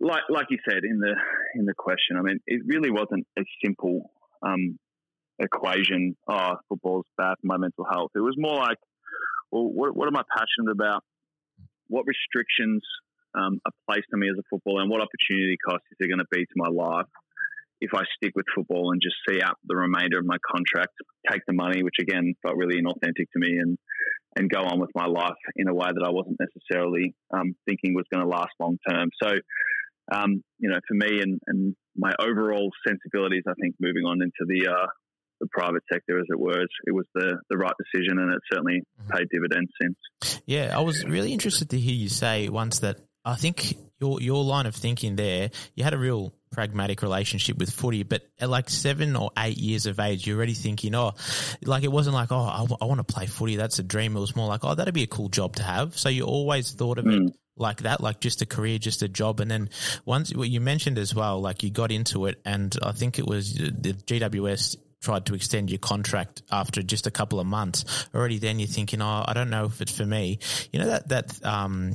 like 0.00 0.22
like 0.28 0.46
you 0.50 0.58
said 0.68 0.84
in 0.84 0.98
the 0.98 1.14
in 1.54 1.64
the 1.64 1.74
question, 1.74 2.16
I 2.18 2.22
mean, 2.22 2.38
it 2.46 2.62
really 2.66 2.90
wasn't 2.90 3.26
a 3.38 3.42
simple 3.64 4.10
um, 4.42 4.78
equation. 5.38 6.16
Oh, 6.28 6.56
football's 6.68 7.06
bad 7.16 7.34
for 7.40 7.46
my 7.46 7.56
mental 7.56 7.84
health. 7.90 8.10
It 8.14 8.20
was 8.20 8.34
more 8.36 8.56
like, 8.56 8.78
well, 9.50 9.64
what, 9.64 9.96
what 9.96 10.08
am 10.08 10.16
I 10.16 10.22
passionate 10.36 10.72
about? 10.72 11.02
What 11.88 12.04
restrictions 12.06 12.82
um, 13.36 13.60
are 13.64 13.72
placed 13.88 14.08
on 14.12 14.20
me 14.20 14.28
as 14.28 14.38
a 14.38 14.42
footballer, 14.50 14.82
and 14.82 14.90
what 14.90 15.00
opportunity 15.00 15.56
cost 15.64 15.82
is 15.90 15.96
there 15.98 16.08
going 16.08 16.24
to 16.24 16.30
be 16.30 16.44
to 16.44 16.56
my 16.56 16.68
life 16.68 17.06
if 17.80 17.90
I 17.94 18.02
stick 18.16 18.32
with 18.34 18.46
football 18.54 18.92
and 18.92 19.02
just 19.02 19.16
see 19.28 19.42
out 19.42 19.56
the 19.64 19.76
remainder 19.76 20.18
of 20.18 20.24
my 20.24 20.38
contract, 20.50 20.94
take 21.30 21.42
the 21.46 21.52
money, 21.52 21.82
which 21.82 21.96
again 22.00 22.34
felt 22.42 22.56
really 22.56 22.80
inauthentic 22.80 23.28
to 23.32 23.38
me, 23.38 23.58
and 23.58 23.78
and 24.36 24.50
go 24.50 24.60
on 24.60 24.80
with 24.80 24.90
my 24.94 25.06
life 25.06 25.40
in 25.56 25.68
a 25.68 25.74
way 25.74 25.88
that 25.92 26.04
I 26.04 26.10
wasn't 26.10 26.38
necessarily 26.40 27.14
um, 27.32 27.54
thinking 27.66 27.94
was 27.94 28.04
going 28.12 28.22
to 28.22 28.28
last 28.28 28.52
long 28.60 28.78
term. 28.88 29.08
So 29.22 29.36
um, 30.12 30.42
you 30.58 30.70
know, 30.70 30.78
for 30.86 30.94
me 30.94 31.20
and, 31.20 31.40
and 31.46 31.74
my 31.96 32.12
overall 32.20 32.70
sensibilities, 32.86 33.42
I 33.48 33.54
think 33.60 33.74
moving 33.80 34.04
on 34.04 34.22
into 34.22 34.44
the 34.46 34.70
uh, 34.70 34.86
the 35.40 35.48
private 35.50 35.82
sector, 35.92 36.18
as 36.18 36.26
it 36.30 36.38
were, 36.38 36.60
it 36.60 36.92
was 36.92 37.06
the 37.14 37.38
the 37.50 37.56
right 37.56 37.74
decision, 37.78 38.18
and 38.18 38.32
it 38.32 38.40
certainly 38.50 38.82
mm-hmm. 39.00 39.16
paid 39.16 39.28
dividends 39.30 39.70
since. 39.80 40.40
Yeah, 40.46 40.76
I 40.76 40.80
was 40.80 41.04
really 41.04 41.32
interested 41.32 41.70
to 41.70 41.78
hear 41.78 41.94
you 41.94 42.08
say 42.08 42.48
once 42.48 42.80
that 42.80 43.00
I 43.26 43.34
think 43.34 43.76
your 44.00 44.20
your 44.20 44.44
line 44.44 44.66
of 44.66 44.74
thinking 44.74 45.16
there, 45.16 45.50
you 45.74 45.84
had 45.84 45.94
a 45.94 45.98
real 45.98 46.32
pragmatic 46.52 47.02
relationship 47.02 47.58
with 47.58 47.70
footy, 47.70 48.02
but 48.02 48.22
at 48.40 48.48
like 48.48 48.70
seven 48.70 49.16
or 49.16 49.30
eight 49.36 49.58
years 49.58 49.86
of 49.86 49.98
age, 50.00 50.26
you're 50.26 50.36
already 50.36 50.54
thinking, 50.54 50.94
oh, 50.94 51.12
like 51.62 51.82
it 51.82 51.92
wasn't 51.92 52.14
like, 52.14 52.30
oh, 52.30 52.38
I, 52.38 52.60
w- 52.60 52.78
I 52.80 52.84
want 52.84 53.06
to 53.06 53.14
play 53.14 53.26
footy. 53.26 53.56
That's 53.56 53.78
a 53.78 53.82
dream. 53.82 54.16
It 54.16 54.20
was 54.20 54.36
more 54.36 54.48
like, 54.48 54.64
oh, 54.64 54.74
that'd 54.74 54.94
be 54.94 55.02
a 55.02 55.08
cool 55.08 55.28
job 55.28 55.56
to 55.56 55.62
have. 55.62 55.98
So 55.98 56.08
you 56.08 56.24
always 56.24 56.72
thought 56.72 56.98
of 56.98 57.04
mm. 57.04 57.28
it 57.28 57.36
like 57.56 57.82
that, 57.82 58.00
like 58.00 58.20
just 58.20 58.42
a 58.42 58.46
career, 58.46 58.78
just 58.78 59.02
a 59.02 59.08
job. 59.08 59.40
And 59.40 59.50
then 59.50 59.70
once 60.04 60.34
what 60.34 60.48
you 60.48 60.60
mentioned 60.60 60.98
as 60.98 61.14
well, 61.14 61.40
like 61.40 61.62
you 61.62 61.70
got 61.70 61.90
into 61.90 62.26
it, 62.26 62.40
and 62.44 62.74
I 62.82 62.92
think 62.92 63.18
it 63.18 63.26
was 63.26 63.54
the 63.54 63.92
GWS 63.92 64.76
tried 65.06 65.26
to 65.26 65.36
extend 65.36 65.70
your 65.70 65.78
contract 65.78 66.42
after 66.50 66.82
just 66.82 67.06
a 67.06 67.12
couple 67.12 67.38
of 67.38 67.46
months. 67.46 68.08
Already 68.12 68.38
then 68.38 68.58
you're 68.58 68.66
thinking, 68.66 69.00
oh, 69.00 69.24
I 69.24 69.34
don't 69.34 69.50
know 69.50 69.66
if 69.66 69.80
it's 69.80 69.96
for 69.96 70.04
me. 70.04 70.40
You 70.72 70.80
know 70.80 70.88
that 70.88 71.08
that 71.08 71.44
um 71.46 71.94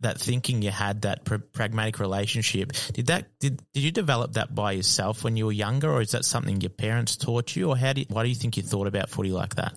that 0.00 0.18
thinking 0.18 0.60
you 0.60 0.70
had, 0.70 1.02
that 1.02 1.24
pr- 1.24 1.46
pragmatic 1.52 1.98
relationship. 2.00 2.72
Did 2.92 3.06
that 3.06 3.24
did 3.38 3.62
did 3.72 3.82
you 3.82 3.90
develop 3.90 4.34
that 4.34 4.54
by 4.54 4.72
yourself 4.72 5.24
when 5.24 5.38
you 5.38 5.46
were 5.46 5.52
younger, 5.52 5.90
or 5.90 6.02
is 6.02 6.10
that 6.10 6.26
something 6.26 6.60
your 6.60 6.70
parents 6.70 7.16
taught 7.16 7.56
you, 7.56 7.70
or 7.70 7.78
how 7.78 7.94
do 7.94 8.02
you, 8.02 8.06
why 8.10 8.24
do 8.24 8.28
you 8.28 8.34
think 8.34 8.58
you 8.58 8.62
thought 8.62 8.86
about 8.86 9.08
footy 9.08 9.32
like 9.32 9.54
that? 9.56 9.72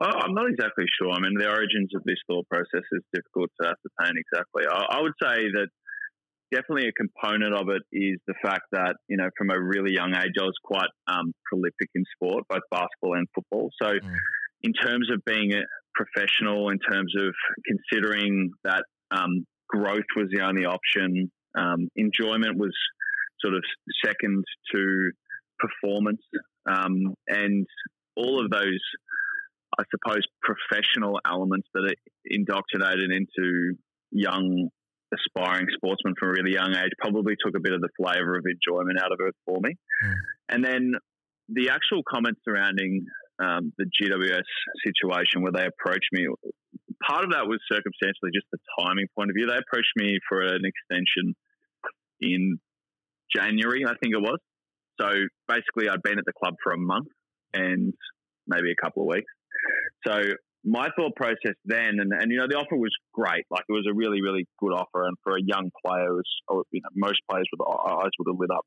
I'm 0.00 0.34
not 0.34 0.46
exactly 0.50 0.86
sure. 0.98 1.10
I 1.10 1.20
mean, 1.20 1.34
the 1.38 1.48
origins 1.48 1.90
of 1.94 2.02
this 2.04 2.18
thought 2.28 2.48
process 2.48 2.86
is 2.92 3.02
difficult 3.12 3.50
to 3.60 3.68
ascertain 3.70 4.14
exactly. 4.18 4.62
I, 4.70 4.98
I 4.98 5.02
would 5.02 5.14
say 5.20 5.50
that 5.58 5.68
definitely 6.52 6.88
a 6.88 6.92
component 6.92 7.54
of 7.54 7.68
it 7.68 7.82
is 7.92 8.18
the 8.26 8.34
fact 8.42 8.62
that, 8.72 8.96
you 9.08 9.16
know, 9.16 9.28
from 9.36 9.50
a 9.50 9.60
really 9.60 9.92
young 9.92 10.14
age, 10.14 10.32
I 10.40 10.44
was 10.44 10.56
quite 10.62 10.88
um, 11.06 11.32
prolific 11.46 11.88
in 11.94 12.04
sport, 12.14 12.44
both 12.48 12.62
basketball 12.70 13.14
and 13.14 13.26
football. 13.34 13.70
So, 13.80 13.88
mm. 13.88 14.14
in 14.62 14.72
terms 14.72 15.10
of 15.12 15.24
being 15.24 15.52
a 15.54 15.62
professional, 15.94 16.70
in 16.70 16.78
terms 16.78 17.12
of 17.18 17.34
considering 17.66 18.50
that 18.64 18.84
um, 19.10 19.46
growth 19.68 20.08
was 20.16 20.28
the 20.32 20.42
only 20.42 20.64
option, 20.64 21.30
um, 21.56 21.88
enjoyment 21.96 22.58
was 22.58 22.74
sort 23.40 23.54
of 23.54 23.62
second 24.04 24.44
to 24.74 25.10
performance, 25.58 26.22
um, 26.68 27.14
and 27.26 27.66
all 28.16 28.44
of 28.44 28.50
those, 28.50 28.80
I 29.78 29.84
suppose, 29.90 30.22
professional 30.42 31.20
elements 31.26 31.68
that 31.74 31.84
are 31.84 31.94
indoctrinated 32.24 33.10
into 33.10 33.74
young 34.10 34.70
aspiring 35.12 35.66
sportsman 35.74 36.14
from 36.18 36.30
a 36.30 36.32
really 36.32 36.52
young 36.52 36.74
age 36.74 36.92
probably 36.98 37.34
took 37.44 37.56
a 37.56 37.60
bit 37.60 37.72
of 37.72 37.80
the 37.80 37.88
flavour 37.96 38.36
of 38.36 38.44
enjoyment 38.44 38.98
out 39.00 39.12
of 39.12 39.18
it 39.20 39.34
for 39.44 39.58
me. 39.60 39.74
Mm. 40.04 40.14
And 40.50 40.64
then 40.64 40.92
the 41.48 41.70
actual 41.70 42.02
comments 42.04 42.40
surrounding 42.44 43.06
um, 43.40 43.72
the 43.78 43.86
GWS 43.86 44.48
situation 44.84 45.42
where 45.42 45.52
they 45.52 45.66
approached 45.66 46.08
me, 46.12 46.26
part 47.06 47.24
of 47.24 47.30
that 47.32 47.46
was 47.46 47.58
circumstantially 47.70 48.30
just 48.34 48.46
the 48.52 48.58
timing 48.80 49.06
point 49.16 49.30
of 49.30 49.34
view. 49.34 49.46
They 49.46 49.56
approached 49.56 49.94
me 49.96 50.18
for 50.28 50.42
an 50.42 50.62
extension 50.64 51.34
in 52.20 52.58
January, 53.34 53.84
I 53.86 53.94
think 54.02 54.14
it 54.14 54.20
was. 54.20 54.38
So 55.00 55.08
basically, 55.46 55.88
I'd 55.88 56.02
been 56.02 56.18
at 56.18 56.26
the 56.26 56.32
club 56.32 56.54
for 56.62 56.72
a 56.72 56.78
month 56.78 57.06
and 57.54 57.94
maybe 58.46 58.72
a 58.72 58.82
couple 58.82 59.02
of 59.02 59.08
weeks. 59.08 59.30
So 60.06 60.18
my 60.64 60.88
thought 60.96 61.14
process 61.16 61.54
then, 61.64 61.98
and, 62.00 62.12
and 62.12 62.30
you 62.30 62.38
know, 62.38 62.46
the 62.48 62.56
offer 62.56 62.76
was 62.76 62.94
great. 63.12 63.44
Like 63.50 63.64
it 63.68 63.72
was 63.72 63.86
a 63.88 63.94
really, 63.94 64.22
really 64.22 64.46
good 64.58 64.72
offer, 64.72 65.04
and 65.06 65.16
for 65.22 65.36
a 65.36 65.42
young 65.42 65.70
player, 65.84 66.12
was 66.12 66.28
oh, 66.50 66.64
you 66.70 66.80
know, 66.82 66.90
most 66.94 67.20
players 67.30 67.48
with 67.52 67.66
eyes 67.66 68.10
would 68.18 68.32
have 68.32 68.38
lit 68.38 68.50
up. 68.50 68.66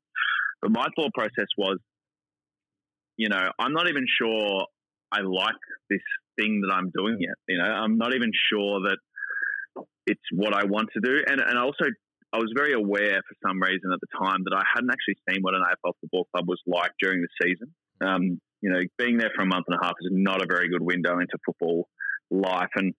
But 0.60 0.70
my 0.72 0.86
thought 0.96 1.12
process 1.14 1.48
was, 1.58 1.78
you 3.16 3.28
know, 3.28 3.42
I'm 3.58 3.72
not 3.72 3.88
even 3.88 4.06
sure 4.06 4.66
I 5.10 5.20
like 5.20 5.62
this 5.90 6.00
thing 6.40 6.62
that 6.66 6.74
I'm 6.74 6.90
doing 6.96 7.18
yet. 7.20 7.36
You 7.48 7.58
know, 7.58 7.64
I'm 7.64 7.98
not 7.98 8.14
even 8.14 8.30
sure 8.50 8.80
that 8.88 8.98
it's 10.06 10.20
what 10.32 10.54
I 10.54 10.64
want 10.64 10.88
to 10.94 11.00
do, 11.00 11.22
and 11.26 11.40
and 11.40 11.58
also 11.58 11.84
I 12.32 12.38
was 12.38 12.50
very 12.56 12.72
aware 12.72 13.20
for 13.28 13.36
some 13.46 13.60
reason 13.60 13.92
at 13.92 14.00
the 14.00 14.08
time 14.18 14.40
that 14.44 14.56
I 14.56 14.64
hadn't 14.74 14.90
actually 14.90 15.20
seen 15.28 15.42
what 15.42 15.54
an 15.54 15.60
AFL 15.60 15.92
football 16.00 16.26
club 16.32 16.48
was 16.48 16.60
like 16.66 16.92
during 17.00 17.20
the 17.20 17.28
season. 17.42 17.74
Um, 18.00 18.40
you 18.62 18.70
know, 18.70 18.80
being 18.96 19.18
there 19.18 19.30
for 19.34 19.42
a 19.42 19.46
month 19.46 19.66
and 19.68 19.78
a 19.80 19.84
half 19.84 19.94
is 20.00 20.10
not 20.12 20.40
a 20.40 20.46
very 20.48 20.68
good 20.68 20.82
window 20.82 21.18
into 21.18 21.36
football 21.44 21.88
life. 22.30 22.70
And 22.76 22.94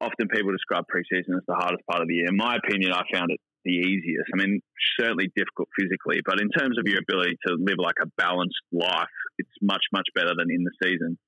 often 0.00 0.28
people 0.28 0.52
describe 0.52 0.84
preseason 0.92 1.38
as 1.38 1.46
the 1.46 1.54
hardest 1.54 1.86
part 1.88 2.02
of 2.02 2.08
the 2.08 2.14
year. 2.14 2.28
In 2.28 2.36
my 2.36 2.56
opinion, 2.56 2.92
I 2.92 3.02
found 3.12 3.30
it 3.30 3.40
the 3.64 3.72
easiest. 3.72 4.30
I 4.34 4.36
mean, 4.36 4.60
certainly 4.98 5.30
difficult 5.34 5.68
physically, 5.78 6.20
but 6.24 6.40
in 6.40 6.50
terms 6.50 6.76
of 6.78 6.86
your 6.86 7.00
ability 7.00 7.36
to 7.46 7.54
live 7.54 7.78
like 7.78 7.98
a 8.02 8.06
balanced 8.18 8.60
life, 8.72 9.10
it's 9.38 9.50
much, 9.62 9.82
much 9.92 10.06
better 10.14 10.34
than 10.36 10.50
in 10.50 10.62
the 10.62 10.74
season. 10.82 11.18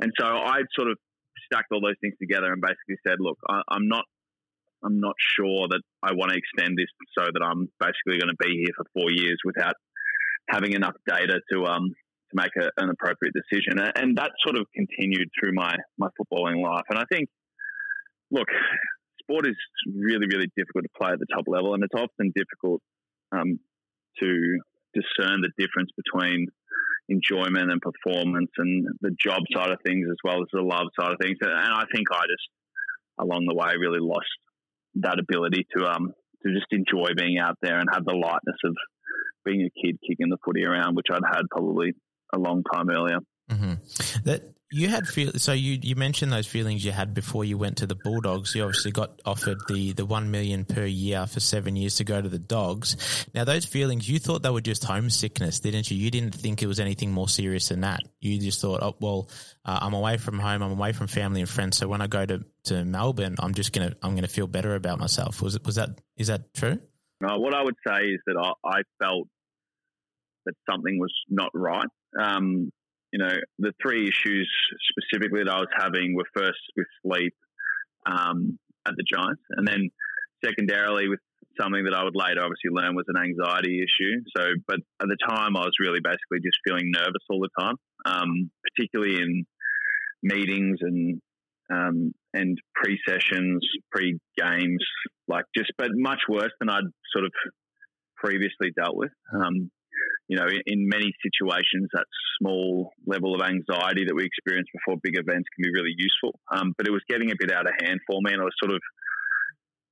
And 0.00 0.12
so 0.18 0.26
I 0.26 0.62
sort 0.76 0.90
of 0.90 0.98
stacked 1.46 1.72
all 1.72 1.80
those 1.80 1.98
things 2.00 2.14
together 2.20 2.52
and 2.52 2.60
basically 2.60 2.98
said, 3.06 3.18
look, 3.20 3.38
I, 3.48 3.62
I'm 3.70 3.88
not 3.88 4.04
I'm 4.84 5.00
not 5.00 5.16
sure 5.18 5.66
that 5.70 5.80
I 6.02 6.12
want 6.12 6.30
to 6.30 6.36
extend 6.36 6.76
this 6.76 6.92
so 7.16 7.24
that 7.24 7.42
I'm 7.42 7.72
basically 7.80 8.20
going 8.20 8.28
to 8.28 8.36
be 8.38 8.60
here 8.60 8.74
for 8.76 8.84
four 8.92 9.10
years 9.10 9.38
without 9.42 9.74
having 10.50 10.74
enough 10.74 10.92
data 11.08 11.40
to 11.52 11.64
um 11.64 11.88
to 12.30 12.34
make 12.34 12.52
a, 12.60 12.70
an 12.82 12.90
appropriate 12.90 13.34
decision. 13.34 13.78
And 13.96 14.16
that 14.16 14.32
sort 14.44 14.56
of 14.56 14.66
continued 14.74 15.28
through 15.38 15.52
my 15.54 15.74
my 15.98 16.08
footballing 16.18 16.62
life. 16.62 16.84
And 16.90 16.98
I 16.98 17.04
think, 17.10 17.28
look, 18.30 18.48
sport 19.20 19.46
is 19.46 19.56
really 19.86 20.26
really 20.30 20.50
difficult 20.56 20.84
to 20.84 20.98
play 20.98 21.10
at 21.12 21.18
the 21.18 21.26
top 21.32 21.44
level, 21.46 21.74
and 21.74 21.82
it's 21.84 21.94
often 21.94 22.32
difficult 22.34 22.80
um, 23.32 23.58
to 24.20 24.58
discern 24.94 25.42
the 25.42 25.50
difference 25.58 25.90
between 25.96 26.46
enjoyment 27.08 27.70
and 27.70 27.80
performance 27.82 28.50
and 28.56 28.86
the 29.02 29.10
job 29.20 29.42
side 29.52 29.70
of 29.70 29.78
things 29.84 30.06
as 30.10 30.16
well 30.24 30.40
as 30.40 30.48
the 30.52 30.62
love 30.62 30.88
side 30.98 31.12
of 31.12 31.18
things. 31.20 31.36
And 31.40 31.52
I 31.52 31.84
think 31.94 32.06
I 32.10 32.22
just 32.22 32.48
along 33.20 33.46
the 33.46 33.54
way 33.54 33.74
really 33.78 34.00
lost 34.00 34.26
that 34.96 35.18
ability 35.18 35.66
to 35.76 35.84
um 35.84 36.12
to 36.44 36.52
just 36.52 36.66
enjoy 36.70 37.08
being 37.16 37.38
out 37.38 37.56
there 37.62 37.78
and 37.78 37.88
have 37.92 38.04
the 38.04 38.14
lightness 38.14 38.56
of 38.64 38.74
being 39.44 39.62
a 39.62 39.86
kid 39.86 39.98
kicking 40.06 40.30
the 40.30 40.38
footy 40.44 40.64
around, 40.64 40.96
which 40.96 41.06
I'd 41.10 41.22
had 41.26 41.42
probably 41.50 41.92
a 42.34 42.38
long 42.38 42.62
time 42.72 42.90
earlier. 42.90 43.18
Mm-hmm. 43.50 43.74
That 44.24 44.54
you 44.74 44.88
had 44.88 45.06
feel 45.06 45.30
so 45.34 45.52
you 45.52 45.78
you 45.82 45.94
mentioned 45.94 46.32
those 46.32 46.48
feelings 46.48 46.84
you 46.84 46.90
had 46.90 47.14
before 47.14 47.44
you 47.44 47.56
went 47.56 47.76
to 47.76 47.86
the 47.86 47.94
Bulldogs. 47.94 48.56
You 48.56 48.64
obviously 48.64 48.90
got 48.90 49.20
offered 49.24 49.58
the 49.68 49.92
the 49.92 50.04
one 50.04 50.32
million 50.32 50.64
per 50.64 50.84
year 50.84 51.26
for 51.28 51.38
seven 51.38 51.76
years 51.76 51.96
to 51.96 52.04
go 52.04 52.20
to 52.20 52.28
the 52.28 52.40
Dogs. 52.40 53.26
Now 53.34 53.44
those 53.44 53.64
feelings, 53.64 54.08
you 54.08 54.18
thought 54.18 54.42
they 54.42 54.50
were 54.50 54.60
just 54.60 54.82
homesickness, 54.82 55.60
didn't 55.60 55.92
you? 55.92 55.96
You 55.96 56.10
didn't 56.10 56.34
think 56.34 56.60
it 56.60 56.66
was 56.66 56.80
anything 56.80 57.12
more 57.12 57.28
serious 57.28 57.68
than 57.68 57.82
that. 57.82 58.00
You 58.20 58.40
just 58.40 58.60
thought, 58.60 58.82
oh 58.82 58.96
well, 59.00 59.28
uh, 59.64 59.78
I'm 59.80 59.94
away 59.94 60.16
from 60.16 60.40
home, 60.40 60.62
I'm 60.62 60.72
away 60.72 60.92
from 60.92 61.06
family 61.06 61.40
and 61.40 61.48
friends. 61.48 61.76
So 61.76 61.86
when 61.86 62.00
I 62.00 62.08
go 62.08 62.26
to, 62.26 62.44
to 62.64 62.84
Melbourne, 62.84 63.36
I'm 63.38 63.54
just 63.54 63.72
gonna 63.72 63.94
I'm 64.02 64.16
gonna 64.16 64.26
feel 64.26 64.48
better 64.48 64.74
about 64.74 64.98
myself. 64.98 65.40
Was 65.40 65.54
it 65.54 65.64
was 65.64 65.76
that 65.76 66.00
is 66.16 66.26
that 66.26 66.52
true? 66.52 66.80
No, 67.20 67.38
what 67.38 67.54
I 67.54 67.62
would 67.62 67.76
say 67.86 68.06
is 68.06 68.20
that 68.26 68.36
I, 68.36 68.78
I 68.78 68.82
felt 69.00 69.28
that 70.46 70.54
something 70.70 70.98
was 70.98 71.12
not 71.28 71.50
right. 71.54 71.88
Um, 72.20 72.70
you 73.12 73.18
know, 73.18 73.34
the 73.58 73.72
three 73.80 74.08
issues 74.08 74.50
specifically 74.90 75.44
that 75.44 75.52
I 75.52 75.58
was 75.58 75.68
having 75.78 76.14
were 76.14 76.26
first 76.34 76.58
with 76.76 76.86
sleep 77.06 77.34
um, 78.06 78.58
at 78.86 78.94
the 78.96 79.04
Giants, 79.12 79.42
and 79.50 79.66
then 79.66 79.90
secondarily 80.44 81.08
with 81.08 81.20
something 81.60 81.84
that 81.84 81.94
I 81.94 82.02
would 82.02 82.16
later 82.16 82.42
obviously 82.42 82.70
learn 82.70 82.96
was 82.96 83.06
an 83.08 83.22
anxiety 83.22 83.78
issue. 83.78 84.20
So, 84.36 84.44
but 84.66 84.80
at 85.00 85.08
the 85.08 85.16
time, 85.28 85.56
I 85.56 85.60
was 85.60 85.74
really 85.80 86.00
basically 86.02 86.40
just 86.44 86.58
feeling 86.66 86.90
nervous 86.90 87.22
all 87.30 87.40
the 87.40 87.54
time, 87.58 87.76
um, 88.04 88.50
particularly 88.68 89.22
in 89.22 89.46
meetings 90.22 90.78
and 90.80 91.20
um, 91.70 92.12
and 92.34 92.58
pre 92.74 92.98
sessions, 93.08 93.64
pre 93.90 94.18
games, 94.36 94.84
like 95.28 95.44
just, 95.56 95.72
but 95.78 95.88
much 95.94 96.20
worse 96.28 96.52
than 96.60 96.68
I'd 96.68 96.84
sort 97.12 97.24
of 97.24 97.32
previously 98.16 98.72
dealt 98.76 98.96
with. 98.96 99.12
Um, 99.32 99.70
you 100.28 100.36
know, 100.36 100.46
in 100.66 100.88
many 100.88 101.12
situations, 101.22 101.88
that 101.92 102.06
small 102.40 102.92
level 103.06 103.34
of 103.34 103.42
anxiety 103.42 104.04
that 104.06 104.14
we 104.14 104.24
experience 104.24 104.68
before 104.72 104.98
big 105.02 105.16
events 105.16 105.48
can 105.54 105.62
be 105.62 105.70
really 105.72 105.94
useful. 105.96 106.38
Um, 106.52 106.74
but 106.76 106.86
it 106.86 106.92
was 106.92 107.02
getting 107.08 107.30
a 107.30 107.38
bit 107.38 107.52
out 107.52 107.66
of 107.66 107.72
hand 107.80 108.00
for 108.06 108.20
me, 108.22 108.32
and 108.32 108.40
I 108.40 108.44
was 108.44 108.56
sort 108.62 108.74
of 108.74 108.80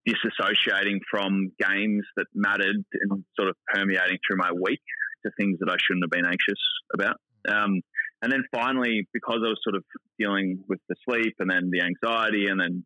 disassociating 0.09 0.99
from 1.11 1.53
games 1.61 2.05
that 2.17 2.27
mattered 2.35 2.77
and 2.77 3.25
sort 3.39 3.49
of 3.49 3.57
permeating 3.73 4.19
through 4.27 4.39
my 4.39 4.51
week 4.53 4.83
to 5.25 5.31
things 5.39 5.59
that 5.61 5.71
I 5.71 5.77
shouldn't 5.79 6.05
have 6.05 6.11
been 6.11 6.27
anxious 6.27 6.61
about. 6.93 7.17
Um, 7.49 7.81
and 8.23 8.31
then 8.31 8.45
finally, 8.53 9.07
because 9.13 9.41
I 9.45 9.49
was 9.49 9.61
sort 9.63 9.77
of 9.77 9.85
dealing 10.19 10.65
with 10.69 10.81
the 10.89 10.95
sleep 11.09 11.35
and 11.39 11.51
then 11.51 11.71
the 11.71 11.83
anxiety, 11.83 12.47
and 12.47 12.61
then 12.61 12.85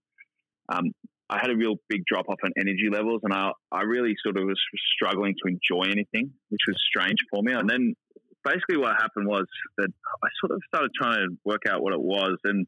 um, 0.73 0.93
I 1.29 1.39
had 1.41 1.51
a 1.51 1.57
real 1.57 1.75
big 1.89 2.05
drop 2.07 2.29
off 2.29 2.39
in 2.45 2.53
energy 2.57 2.89
levels, 2.91 3.21
and 3.25 3.33
I, 3.33 3.51
I 3.73 3.83
really 3.83 4.15
sort 4.23 4.37
of 4.37 4.45
was 4.45 4.61
struggling 4.95 5.35
to 5.43 5.51
enjoy 5.51 5.91
anything, 5.91 6.31
which 6.51 6.61
was 6.69 6.77
strange 6.89 7.19
for 7.31 7.43
me. 7.43 7.53
And 7.53 7.69
then 7.69 7.95
basically 8.45 8.77
what 8.77 8.95
happened 8.95 9.27
was 9.27 9.47
that 9.79 9.89
I 9.91 10.29
sort 10.41 10.53
of 10.53 10.63
started 10.69 10.91
trying 10.95 11.27
to 11.27 11.37
work 11.45 11.63
out 11.69 11.83
what 11.83 11.93
it 11.93 12.01
was, 12.01 12.39
and 12.45 12.67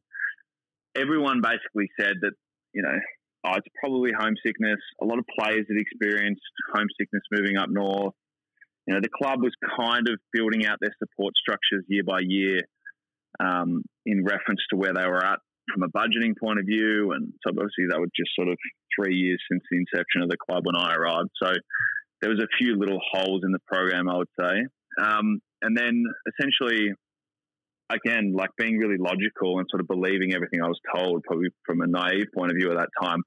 everyone 0.96 1.40
basically 1.40 1.88
said 1.98 2.14
that 2.22 2.32
you 2.72 2.82
know 2.82 2.98
oh, 3.44 3.54
it's 3.56 3.68
probably 3.80 4.10
homesickness. 4.18 4.80
A 5.00 5.04
lot 5.04 5.18
of 5.18 5.24
players 5.38 5.66
had 5.68 5.78
experienced 5.78 6.42
homesickness 6.74 7.22
moving 7.30 7.56
up 7.56 7.68
north. 7.70 8.14
You 8.86 8.94
know, 8.94 9.00
the 9.00 9.10
club 9.10 9.40
was 9.42 9.52
kind 9.78 10.08
of 10.08 10.18
building 10.32 10.66
out 10.66 10.78
their 10.80 10.94
support 10.98 11.34
structures 11.36 11.84
year 11.88 12.02
by 12.04 12.20
year 12.22 12.62
um, 13.38 13.84
in 14.06 14.24
reference 14.24 14.60
to 14.70 14.76
where 14.76 14.94
they 14.94 15.06
were 15.06 15.22
at 15.22 15.38
from 15.72 15.82
a 15.82 15.88
budgeting 15.88 16.34
point 16.38 16.58
of 16.58 16.66
view. 16.66 17.12
And 17.12 17.32
so 17.44 17.50
obviously 17.50 17.86
that 17.90 18.00
was 18.00 18.10
just 18.16 18.30
sort 18.34 18.48
of 18.48 18.56
three 18.96 19.14
years 19.14 19.40
since 19.50 19.62
the 19.70 19.78
inception 19.78 20.22
of 20.22 20.28
the 20.28 20.36
club 20.36 20.64
when 20.64 20.76
I 20.76 20.94
arrived. 20.94 21.30
So 21.42 21.52
there 22.20 22.30
was 22.30 22.40
a 22.40 22.48
few 22.58 22.76
little 22.76 23.00
holes 23.12 23.42
in 23.44 23.52
the 23.52 23.62
program, 23.66 24.08
I 24.08 24.16
would 24.16 24.32
say. 24.38 24.66
Um, 25.00 25.40
and 25.62 25.76
then 25.76 26.04
essentially, 26.26 26.92
again, 27.90 28.34
like 28.36 28.50
being 28.58 28.78
really 28.78 28.98
logical 28.98 29.58
and 29.58 29.66
sort 29.70 29.80
of 29.80 29.88
believing 29.88 30.34
everything 30.34 30.62
I 30.62 30.68
was 30.68 30.80
told, 30.94 31.22
probably 31.24 31.48
from 31.64 31.80
a 31.80 31.86
naive 31.86 32.26
point 32.34 32.50
of 32.50 32.56
view 32.56 32.70
at 32.70 32.78
that 32.78 32.90
time. 33.00 33.22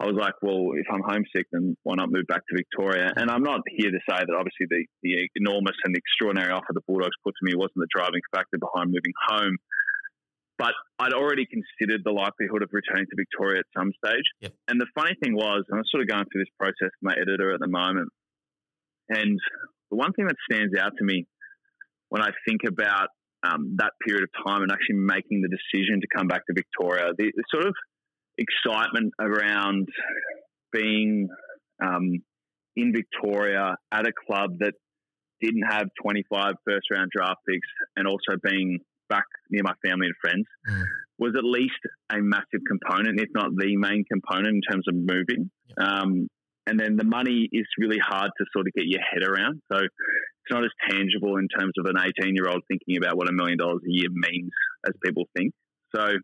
I 0.00 0.06
was 0.06 0.14
like, 0.14 0.34
well, 0.42 0.78
if 0.78 0.86
I'm 0.92 1.02
homesick, 1.02 1.50
then 1.50 1.76
why 1.82 1.96
not 1.96 2.12
move 2.12 2.26
back 2.28 2.46
to 2.46 2.54
Victoria? 2.54 3.10
And 3.16 3.28
I'm 3.30 3.42
not 3.42 3.62
here 3.66 3.90
to 3.90 3.98
say 4.08 4.14
that 4.14 4.30
obviously 4.30 4.70
the, 4.70 4.86
the 5.02 5.26
enormous 5.34 5.74
and 5.82 5.96
extraordinary 5.96 6.52
offer 6.52 6.70
the 6.70 6.86
Bulldogs 6.86 7.18
put 7.24 7.34
to 7.34 7.42
me 7.42 7.58
wasn't 7.58 7.82
the 7.82 7.90
driving 7.90 8.22
factor 8.30 8.62
behind 8.62 8.94
moving 8.94 9.12
home. 9.26 9.58
But 10.58 10.74
I'd 10.98 11.12
already 11.12 11.46
considered 11.46 12.02
the 12.04 12.10
likelihood 12.10 12.62
of 12.62 12.70
returning 12.72 13.06
to 13.06 13.16
Victoria 13.16 13.60
at 13.60 13.66
some 13.78 13.92
stage. 14.04 14.26
Yep. 14.40 14.52
And 14.66 14.80
the 14.80 14.86
funny 14.94 15.14
thing 15.22 15.34
was, 15.34 15.64
I'm 15.72 15.82
sort 15.90 16.02
of 16.02 16.08
going 16.08 16.24
through 16.32 16.42
this 16.42 16.54
process 16.58 16.90
with 16.98 17.02
my 17.02 17.14
editor 17.14 17.54
at 17.54 17.60
the 17.60 17.68
moment. 17.68 18.08
And 19.08 19.38
the 19.90 19.96
one 19.96 20.12
thing 20.12 20.26
that 20.26 20.36
stands 20.50 20.76
out 20.76 20.92
to 20.98 21.04
me 21.04 21.26
when 22.08 22.22
I 22.22 22.30
think 22.46 22.62
about 22.66 23.08
um, 23.42 23.76
that 23.78 23.92
period 24.04 24.24
of 24.24 24.30
time 24.44 24.62
and 24.62 24.72
actually 24.72 24.96
making 24.96 25.42
the 25.42 25.48
decision 25.48 26.00
to 26.00 26.08
come 26.14 26.26
back 26.26 26.42
to 26.46 26.54
Victoria, 26.54 27.12
the, 27.16 27.30
the 27.34 27.44
sort 27.52 27.66
of 27.66 27.74
excitement 28.36 29.12
around 29.20 29.88
being 30.72 31.28
um, 31.82 32.22
in 32.76 32.92
Victoria 32.92 33.76
at 33.92 34.06
a 34.06 34.12
club 34.26 34.58
that 34.60 34.74
didn't 35.40 35.62
have 35.62 35.86
25 36.02 36.54
first 36.66 36.86
round 36.90 37.10
draft 37.14 37.40
picks 37.48 37.68
and 37.96 38.08
also 38.08 38.38
being 38.42 38.80
back 39.08 39.24
near 39.50 39.62
my 39.62 39.74
family 39.84 40.06
and 40.06 40.14
friends 40.20 40.46
mm. 40.68 40.84
was 41.18 41.34
at 41.36 41.44
least 41.44 41.80
a 42.10 42.18
massive 42.18 42.62
component, 42.66 43.20
if 43.20 43.28
not 43.34 43.50
the 43.56 43.76
main 43.76 44.04
component 44.10 44.54
in 44.54 44.62
terms 44.62 44.84
of 44.88 44.94
moving. 44.94 45.50
Um, 45.80 46.28
and 46.66 46.78
then 46.78 46.96
the 46.96 47.04
money 47.04 47.48
is 47.50 47.66
really 47.78 47.98
hard 47.98 48.30
to 48.36 48.44
sort 48.52 48.66
of 48.66 48.74
get 48.74 48.84
your 48.86 49.00
head 49.00 49.22
around. 49.22 49.62
So 49.72 49.78
it's 49.78 50.50
not 50.50 50.64
as 50.64 50.70
tangible 50.88 51.38
in 51.38 51.48
terms 51.48 51.72
of 51.78 51.86
an 51.86 51.96
18 51.96 52.34
year 52.34 52.48
old 52.48 52.62
thinking 52.68 52.98
about 52.98 53.16
what 53.16 53.28
a 53.28 53.32
million 53.32 53.56
dollars 53.56 53.80
a 53.86 53.90
year 53.90 54.08
means 54.12 54.50
as 54.86 54.92
people 55.02 55.24
think. 55.34 55.54
So 55.94 56.18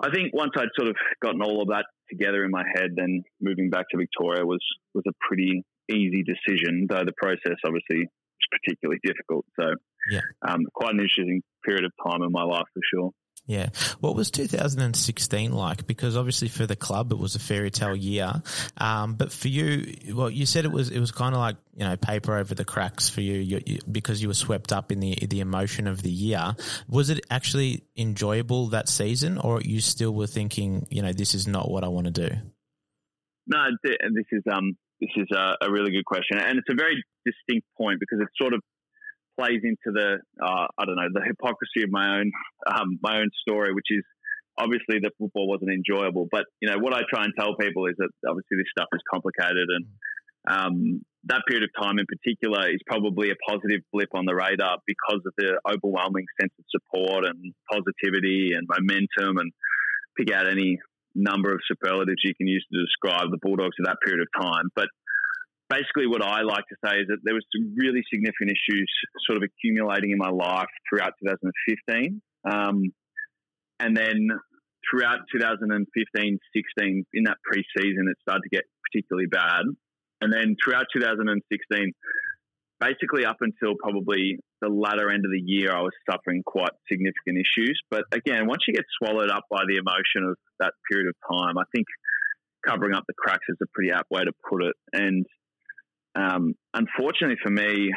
I 0.00 0.10
think 0.10 0.32
once 0.32 0.52
I'd 0.56 0.72
sort 0.78 0.88
of 0.88 0.96
gotten 1.20 1.42
all 1.42 1.62
of 1.62 1.68
that 1.68 1.86
together 2.08 2.44
in 2.44 2.50
my 2.50 2.64
head, 2.74 2.90
then 2.96 3.22
moving 3.40 3.70
back 3.70 3.86
to 3.90 3.98
Victoria 3.98 4.46
was 4.46 4.64
was 4.94 5.04
a 5.08 5.12
pretty 5.26 5.64
easy 5.90 6.22
decision. 6.22 6.86
Though 6.88 7.04
the 7.04 7.14
process 7.16 7.58
obviously 7.64 8.08
particularly 8.50 9.00
difficult. 9.04 9.44
So 9.58 9.74
yeah, 10.10 10.20
um, 10.46 10.66
quite 10.74 10.94
an 10.94 11.00
interesting 11.00 11.42
period 11.64 11.84
of 11.84 11.92
time 12.04 12.22
in 12.22 12.32
my 12.32 12.42
life 12.42 12.66
for 12.74 12.80
sure. 12.92 13.10
Yeah. 13.46 13.70
What 13.98 14.14
was 14.14 14.30
2016 14.30 15.52
like? 15.52 15.86
Because 15.86 16.16
obviously 16.16 16.46
for 16.46 16.66
the 16.66 16.76
club 16.76 17.10
it 17.10 17.18
was 17.18 17.34
a 17.34 17.40
fairy 17.40 17.70
tale 17.70 17.96
year, 17.96 18.42
um, 18.76 19.14
but 19.14 19.32
for 19.32 19.48
you, 19.48 20.14
well, 20.14 20.30
you 20.30 20.46
said 20.46 20.64
it 20.64 20.70
was 20.70 20.90
it 20.90 21.00
was 21.00 21.10
kind 21.10 21.34
of 21.34 21.40
like 21.40 21.56
you 21.74 21.84
know 21.84 21.96
paper 21.96 22.36
over 22.36 22.54
the 22.54 22.64
cracks 22.64 23.08
for 23.08 23.22
you, 23.22 23.34
you, 23.34 23.60
you, 23.66 23.78
because 23.90 24.22
you 24.22 24.28
were 24.28 24.34
swept 24.34 24.72
up 24.72 24.92
in 24.92 25.00
the 25.00 25.16
the 25.28 25.40
emotion 25.40 25.88
of 25.88 26.02
the 26.02 26.10
year. 26.10 26.54
Was 26.88 27.10
it 27.10 27.26
actually 27.28 27.82
enjoyable 27.96 28.68
that 28.68 28.88
season, 28.88 29.38
or 29.38 29.60
you 29.60 29.80
still 29.80 30.14
were 30.14 30.28
thinking, 30.28 30.86
you 30.90 31.02
know, 31.02 31.12
this 31.12 31.34
is 31.34 31.48
not 31.48 31.68
what 31.68 31.82
I 31.82 31.88
want 31.88 32.06
to 32.06 32.28
do? 32.28 32.34
No, 33.48 33.64
this 33.82 34.26
is 34.30 34.42
um 34.52 34.76
this 35.00 35.10
is 35.16 35.28
a, 35.34 35.56
a 35.66 35.70
really 35.70 35.92
good 35.92 36.04
question, 36.04 36.38
and 36.38 36.58
it's 36.58 36.68
a 36.70 36.76
very 36.76 37.02
distinct 37.24 37.66
point 37.76 38.00
because 38.00 38.20
it 38.20 38.28
sort 38.40 38.54
of 38.54 38.60
plays 39.38 39.60
into 39.64 39.88
the 39.92 40.18
uh, 40.42 40.66
I 40.76 40.84
don't 40.84 40.96
know 40.96 41.08
the 41.12 41.24
hypocrisy 41.24 41.84
of 41.84 41.90
my 41.90 42.20
own 42.20 42.30
um, 42.66 42.98
my 43.02 43.18
own 43.18 43.30
story, 43.40 43.72
which 43.72 43.88
is 43.90 44.04
obviously 44.58 45.00
the 45.00 45.10
football 45.18 45.48
wasn't 45.48 45.70
enjoyable. 45.70 46.28
But 46.30 46.44
you 46.60 46.68
know 46.70 46.78
what 46.78 46.94
I 46.94 47.00
try 47.08 47.24
and 47.24 47.32
tell 47.38 47.56
people 47.56 47.86
is 47.86 47.96
that 47.98 48.10
obviously 48.28 48.58
this 48.58 48.70
stuff 48.76 48.88
is 48.92 49.00
complicated, 49.10 49.68
and 49.68 49.84
um, 50.48 51.00
that 51.24 51.42
period 51.48 51.64
of 51.64 51.70
time 51.80 51.98
in 51.98 52.06
particular 52.06 52.68
is 52.68 52.80
probably 52.86 53.30
a 53.30 53.38
positive 53.48 53.80
blip 53.92 54.08
on 54.14 54.24
the 54.26 54.34
radar 54.34 54.78
because 54.86 55.20
of 55.26 55.32
the 55.36 55.60
overwhelming 55.68 56.24
sense 56.40 56.52
of 56.58 56.64
support 56.68 57.24
and 57.24 57.54
positivity 57.70 58.52
and 58.52 58.68
momentum, 58.68 59.38
and 59.38 59.52
pick 60.16 60.30
out 60.32 60.48
any 60.48 60.78
number 61.14 61.52
of 61.52 61.60
superlatives 61.66 62.22
you 62.24 62.34
can 62.34 62.46
use 62.46 62.64
to 62.72 62.80
describe 62.80 63.30
the 63.30 63.38
Bulldogs 63.42 63.76
of 63.80 63.86
that 63.86 63.96
period 64.04 64.20
of 64.20 64.28
time. 64.40 64.70
But 64.74 64.88
basically 65.68 66.06
what 66.06 66.22
I 66.22 66.42
like 66.42 66.64
to 66.68 66.76
say 66.84 66.98
is 66.98 67.06
that 67.08 67.18
there 67.22 67.34
was 67.34 67.46
some 67.54 67.74
really 67.76 68.02
significant 68.12 68.50
issues 68.50 68.90
sort 69.26 69.38
of 69.38 69.44
accumulating 69.46 70.10
in 70.10 70.18
my 70.18 70.30
life 70.30 70.70
throughout 70.88 71.14
2015. 71.22 72.20
Um, 72.44 72.92
and 73.78 73.96
then 73.96 74.28
throughout 74.90 75.20
2015, 75.32 76.38
16, 76.54 77.06
in 77.14 77.24
that 77.24 77.38
pre-season, 77.44 78.10
it 78.10 78.16
started 78.20 78.42
to 78.42 78.50
get 78.50 78.64
particularly 78.90 79.26
bad. 79.30 79.62
And 80.20 80.32
then 80.32 80.56
throughout 80.62 80.86
2016, 80.92 81.92
basically 82.80 83.24
up 83.24 83.38
until 83.40 83.74
probably 83.80 84.38
the 84.60 84.68
latter 84.68 85.10
end 85.10 85.24
of 85.24 85.30
the 85.30 85.42
year, 85.44 85.72
I 85.72 85.80
was 85.80 85.92
suffering 86.10 86.42
quite 86.44 86.72
significant 86.90 87.38
issues. 87.38 87.80
But 87.90 88.04
again, 88.12 88.46
once 88.46 88.62
you 88.66 88.74
get 88.74 88.84
swallowed 88.98 89.30
up 89.30 89.44
by 89.50 89.62
the 89.66 89.76
emotion 89.76 90.28
of 90.28 90.36
that 90.58 90.74
period 90.90 91.08
of 91.08 91.16
time, 91.30 91.58
I 91.58 91.64
think 91.74 91.86
covering 92.66 92.94
up 92.94 93.04
the 93.08 93.14
cracks 93.16 93.46
is 93.48 93.56
a 93.62 93.66
pretty 93.72 93.90
apt 93.90 94.10
way 94.10 94.22
to 94.22 94.32
put 94.48 94.64
it. 94.64 94.76
And 94.92 95.26
um, 96.14 96.54
unfortunately 96.74 97.38
for 97.42 97.50
me, 97.50 97.90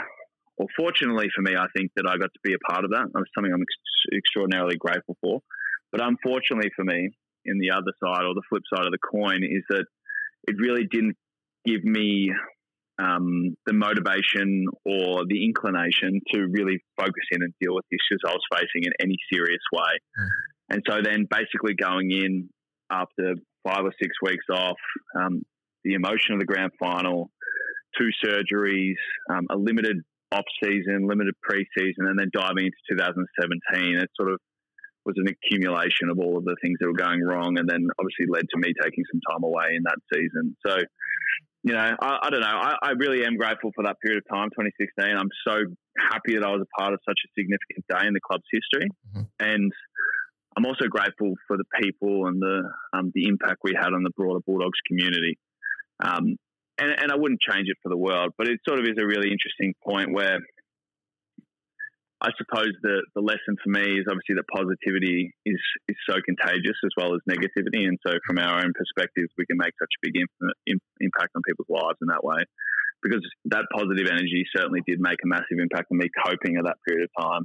or 0.58 0.67
fortunately 0.77 1.27
for 1.36 1.41
me, 1.41 1.55
I 1.55 1.67
think 1.75 1.91
that 1.96 2.05
I 2.08 2.17
got 2.17 2.32
to 2.34 2.43
be 2.43 2.53
a 2.53 2.72
part 2.72 2.86
of 2.86 2.91
that. 2.91 3.05
It's 3.05 3.32
something 3.36 3.51
I'm 3.51 3.62
ex- 3.62 4.17
extraordinarily 4.17 4.77
grateful 4.77 5.17
for. 5.22 5.41
But 5.91 6.01
unfortunately 6.01 6.72
for 6.75 6.86
me, 6.86 7.10
in 7.46 7.60
the 7.60 7.72
other 7.72 7.91
side 8.00 8.24
or 8.24 8.34
the 8.34 8.48
flip 8.50 8.63
side 8.74 8.86
of 8.86 8.91
the 8.91 9.03
coin, 9.03 9.43
is 9.43 9.63
that 9.70 9.86
it 10.48 10.55
really 10.58 10.86
didn't 10.89 11.17
give 11.65 11.84
me 11.84 12.32
um, 13.00 13.55
the 13.65 13.73
motivation 13.73 14.65
or 14.85 15.23
the 15.27 15.45
inclination 15.45 16.21
to 16.33 16.47
really 16.51 16.79
focus 16.97 17.25
in 17.31 17.41
and 17.41 17.53
deal 17.59 17.75
with 17.75 17.85
the 17.89 17.97
issues 17.97 18.21
I 18.25 18.31
was 18.31 18.43
facing 18.51 18.83
in 18.83 18.93
any 19.00 19.17
serious 19.31 19.62
way. 19.71 19.93
Mm. 20.19 20.29
And 20.69 20.81
so 20.88 21.00
then 21.03 21.27
basically 21.29 21.73
going 21.75 22.12
in 22.12 22.49
after 22.91 23.36
five 23.65 23.84
or 23.84 23.93
six 24.01 24.15
weeks 24.21 24.45
off, 24.51 24.77
um, 25.19 25.43
the 25.84 25.93
emotion 25.93 26.34
of 26.34 26.39
the 26.39 26.45
grand 26.45 26.71
final, 26.79 27.29
two 27.97 28.10
surgeries, 28.23 28.95
um, 29.29 29.47
a 29.49 29.58
limited 29.58 29.97
off 30.32 30.45
season, 30.63 31.08
limited 31.08 31.36
preseason, 31.47 32.10
and 32.10 32.17
then 32.17 32.29
diving 32.34 32.65
into 32.65 32.97
2017. 32.97 33.97
It 33.97 34.10
sort 34.15 34.32
of 34.32 34.39
was 35.06 35.15
an 35.17 35.27
accumulation 35.27 36.10
of 36.10 36.17
all 36.17 36.38
of 36.38 36.45
the 36.45 36.56
things 36.62 36.77
that 36.79 36.88
were 36.88 36.97
going 36.97 37.21
wrong, 37.21 37.58
and 37.60 37.67
then 37.67 37.88
obviously 37.99 38.25
led 38.27 38.45
to 38.49 38.58
me 38.58 38.73
taking 38.82 39.03
some 39.12 39.21
time 39.29 39.43
away 39.43 39.75
in 39.75 39.84
that 39.84 39.99
season. 40.13 40.56
So, 40.65 40.77
you 41.63 41.73
know, 41.73 41.95
I, 41.99 42.17
I 42.23 42.30
don't 42.30 42.41
know. 42.41 42.47
I, 42.47 42.76
I, 42.84 42.91
really 42.91 43.26
am 43.26 43.38
grateful 43.38 43.71
for 43.73 43.86
that 43.86 43.95
period 44.04 44.21
of 44.21 44.28
time, 44.36 44.49
2016. 44.52 45.15
I'm 45.15 45.32
so 45.47 45.63
happy 46.12 46.36
that 46.36 46.43
I 46.43 46.52
was 46.52 46.62
a 46.62 46.82
part 46.82 46.93
of 46.93 46.99
such 47.08 47.19
a 47.23 47.30
significant 47.39 47.86
day 47.88 48.06
in 48.06 48.13
the 48.13 48.19
club's 48.19 48.47
history, 48.52 48.89
mm-hmm. 49.15 49.23
and 49.39 49.71
I'm 50.58 50.65
also 50.65 50.86
grateful 50.89 51.34
for 51.47 51.58
the 51.58 51.65
people 51.82 52.28
and 52.28 52.41
the 52.41 52.69
um, 52.91 53.12
the 53.15 53.28
impact 53.28 53.62
we 53.63 53.73
had 53.76 53.93
on 53.93 54.04
the 54.04 54.12
broader 54.15 54.39
Bulldogs 54.45 54.80
community. 54.88 55.39
Um, 56.04 56.36
and, 56.78 56.89
and 56.89 57.12
I 57.12 57.15
wouldn't 57.15 57.39
change 57.39 57.67
it 57.69 57.78
for 57.82 57.89
the 57.89 57.97
world, 57.97 58.34
but 58.38 58.47
it 58.47 58.60
sort 58.67 58.80
of 58.80 58.86
is 58.86 58.97
a 58.99 59.06
really 59.06 59.30
interesting 59.32 59.73
point 59.86 60.12
where 60.12 60.39
I 62.23 62.31
suppose 62.39 62.71
the, 62.79 63.03
the 63.19 63.21
lesson 63.21 63.59
for 63.59 63.67
me 63.67 63.99
is 63.99 64.07
obviously 64.07 64.39
that 64.39 64.47
positivity 64.47 65.36
is, 65.43 65.59
is 65.91 65.99
so 66.07 66.23
contagious 66.23 66.79
as 66.79 66.95
well 66.95 67.12
as 67.12 67.19
negativity. 67.27 67.83
And 67.83 67.99
so, 67.99 68.15
from 68.23 68.39
our 68.39 68.63
own 68.63 68.71
perspectives, 68.71 69.27
we 69.38 69.45
can 69.45 69.59
make 69.59 69.75
such 69.75 69.91
a 69.91 70.03
big 70.07 70.15
impact 71.03 71.31
on 71.36 71.43
people's 71.43 71.67
lives 71.67 71.99
in 71.99 72.07
that 72.07 72.23
way. 72.23 72.39
Because 73.03 73.27
that 73.51 73.67
positive 73.75 74.07
energy 74.07 74.47
certainly 74.55 74.79
did 74.88 75.03
make 75.03 75.19
a 75.19 75.27
massive 75.27 75.59
impact 75.59 75.91
on 75.91 75.99
me 75.99 76.07
coping 76.23 76.55
at 76.55 76.63
that 76.63 76.79
period 76.88 77.03
of 77.03 77.12
time. 77.19 77.43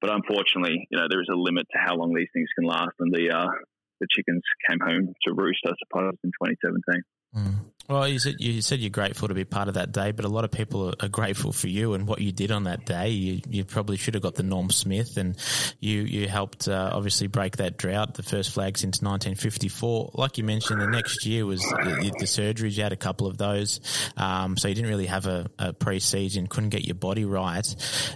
But 0.00 0.08
unfortunately, 0.08 0.88
you 0.88 0.96
know, 0.96 1.12
there 1.12 1.20
is 1.20 1.28
a 1.28 1.36
limit 1.36 1.68
to 1.72 1.78
how 1.78 2.00
long 2.00 2.16
these 2.16 2.32
things 2.32 2.48
can 2.56 2.64
last. 2.64 2.96
And 2.98 3.12
the, 3.12 3.28
uh, 3.36 3.52
the 4.00 4.08
chickens 4.08 4.40
came 4.64 4.80
home 4.80 5.12
to 5.28 5.34
roost, 5.36 5.60
I 5.68 5.76
suppose, 5.84 6.16
in 6.24 6.32
2017. 6.40 7.04
Mm. 7.34 7.66
Well, 7.88 8.08
you 8.08 8.18
said 8.18 8.36
you 8.40 8.62
said 8.62 8.80
you're 8.80 8.90
grateful 8.90 9.28
to 9.28 9.34
be 9.34 9.44
part 9.44 9.68
of 9.68 9.74
that 9.74 9.92
day, 9.92 10.10
but 10.10 10.24
a 10.24 10.28
lot 10.28 10.44
of 10.44 10.50
people 10.50 10.92
are, 11.00 11.08
grateful 11.08 11.52
for 11.52 11.68
you 11.68 11.94
and 11.94 12.06
what 12.06 12.20
you 12.20 12.32
did 12.32 12.50
on 12.50 12.64
that 12.64 12.84
day. 12.84 13.10
You, 13.10 13.40
you 13.48 13.64
probably 13.64 13.96
should 13.96 14.14
have 14.14 14.24
got 14.24 14.34
the 14.34 14.42
Norm 14.42 14.70
Smith, 14.70 15.16
and 15.16 15.36
you 15.78 16.00
you 16.02 16.26
helped 16.26 16.66
uh, 16.66 16.90
obviously 16.92 17.28
break 17.28 17.58
that 17.58 17.76
drought, 17.76 18.14
the 18.14 18.24
first 18.24 18.50
flag 18.50 18.76
since 18.76 19.00
1954. 19.02 20.10
Like 20.14 20.36
you 20.36 20.42
mentioned, 20.42 20.80
the 20.80 20.88
next 20.88 21.24
year 21.26 21.46
was 21.46 21.60
the, 21.60 22.12
the 22.18 22.26
surgeries. 22.26 22.76
You 22.76 22.82
had 22.82 22.92
a 22.92 22.96
couple 22.96 23.28
of 23.28 23.38
those, 23.38 23.80
um, 24.16 24.56
so 24.56 24.66
you 24.66 24.74
didn't 24.74 24.90
really 24.90 25.06
have 25.06 25.26
a, 25.26 25.46
a 25.58 25.72
pre-season, 25.72 26.48
couldn't 26.48 26.70
get 26.70 26.84
your 26.84 26.96
body 26.96 27.24
right. 27.24 27.66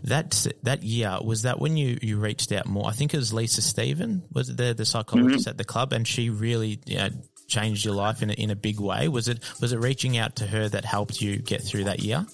That 0.05 0.49
that 0.65 0.83
year 0.83 1.17
was 1.23 1.43
that 1.43 1.61
when 1.61 1.77
you, 1.77 1.97
you 2.03 2.19
reached 2.19 2.51
out 2.51 2.67
more. 2.67 2.89
I 2.89 2.93
think 2.93 3.15
it 3.15 3.19
was 3.19 3.33
Lisa 3.33 3.63
Stephen 3.63 4.25
was 4.33 4.49
the 4.49 4.75
the 4.75 4.85
psychologist 4.85 5.43
mm-hmm. 5.43 5.51
at 5.51 5.59
the 5.59 5.65
club, 5.65 5.93
and 5.93 6.09
she 6.09 6.29
really 6.29 6.81
you 6.87 6.99
know, 6.99 7.11
changed 7.51 7.85
your 7.85 7.95
life 7.95 8.23
in 8.23 8.31
a, 8.31 8.33
in 8.33 8.51
a 8.51 8.57
big 8.57 8.81
way? 8.81 9.09
Was 9.09 9.29
it 9.29 9.41
was 9.61 9.73
it 9.73 9.79
reaching 9.79 10.17
out 10.17 10.37
to 10.37 10.47
her 10.47 10.69
that 10.69 10.85
helped 10.87 11.21
you 11.21 11.37
get 11.37 11.63
through 11.63 11.85
that 11.85 12.01
year? 12.01 12.25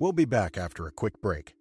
We'll 0.00 0.12
be 0.12 0.24
back 0.24 0.56
after 0.56 0.86
a 0.86 0.90
quick 0.90 1.20
break. 1.20 1.54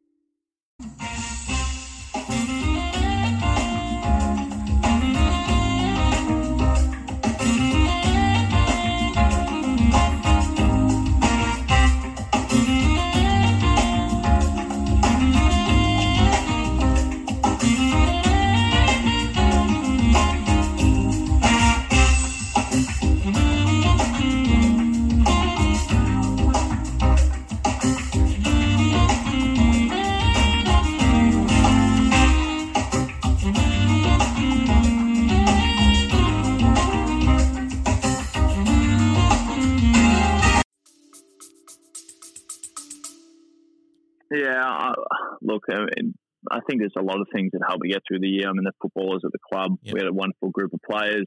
Look, 45.41 45.63
I, 45.69 45.79
mean, 45.79 46.13
I 46.51 46.59
think 46.67 46.81
there's 46.81 46.93
a 46.97 47.03
lot 47.03 47.19
of 47.19 47.27
things 47.33 47.51
that 47.53 47.61
help 47.67 47.81
me 47.81 47.91
get 47.91 48.01
through 48.07 48.19
the 48.19 48.27
year. 48.27 48.49
I 48.49 48.53
mean, 48.53 48.63
the 48.63 48.73
footballers 48.81 49.21
at 49.25 49.31
the 49.31 49.39
club, 49.51 49.77
yep. 49.81 49.93
we 49.93 49.99
had 49.99 50.09
a 50.09 50.13
wonderful 50.13 50.49
group 50.49 50.73
of 50.73 50.79
players, 50.89 51.25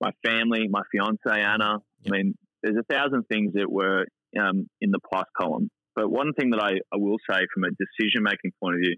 my 0.00 0.10
family, 0.24 0.68
my 0.68 0.82
fiance 0.92 1.18
Anna. 1.26 1.78
Yep. 2.02 2.06
I 2.06 2.16
mean, 2.16 2.34
there's 2.62 2.76
a 2.76 2.94
thousand 2.94 3.24
things 3.24 3.52
that 3.54 3.70
were 3.70 4.06
um, 4.40 4.68
in 4.80 4.90
the 4.90 5.00
plus 5.08 5.26
column. 5.36 5.70
But 5.94 6.10
one 6.10 6.32
thing 6.34 6.50
that 6.50 6.60
I, 6.60 6.72
I 6.92 6.96
will 6.96 7.16
say 7.28 7.38
from 7.54 7.64
a 7.64 7.70
decision 7.70 8.22
making 8.22 8.52
point 8.62 8.74
of 8.74 8.80
view, 8.80 8.96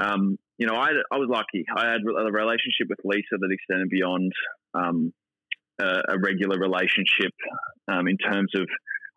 um, 0.00 0.38
you 0.58 0.66
know, 0.66 0.74
I, 0.74 0.88
I 1.12 1.18
was 1.18 1.28
lucky. 1.30 1.64
I 1.74 1.90
had 1.90 2.00
a 2.00 2.32
relationship 2.32 2.88
with 2.88 2.98
Lisa 3.04 3.36
that 3.38 3.50
extended 3.50 3.88
beyond 3.90 4.32
um, 4.74 5.12
a, 5.80 6.14
a 6.14 6.18
regular 6.18 6.58
relationship 6.58 7.32
um, 7.88 8.08
in 8.08 8.16
terms 8.16 8.52
of 8.54 8.66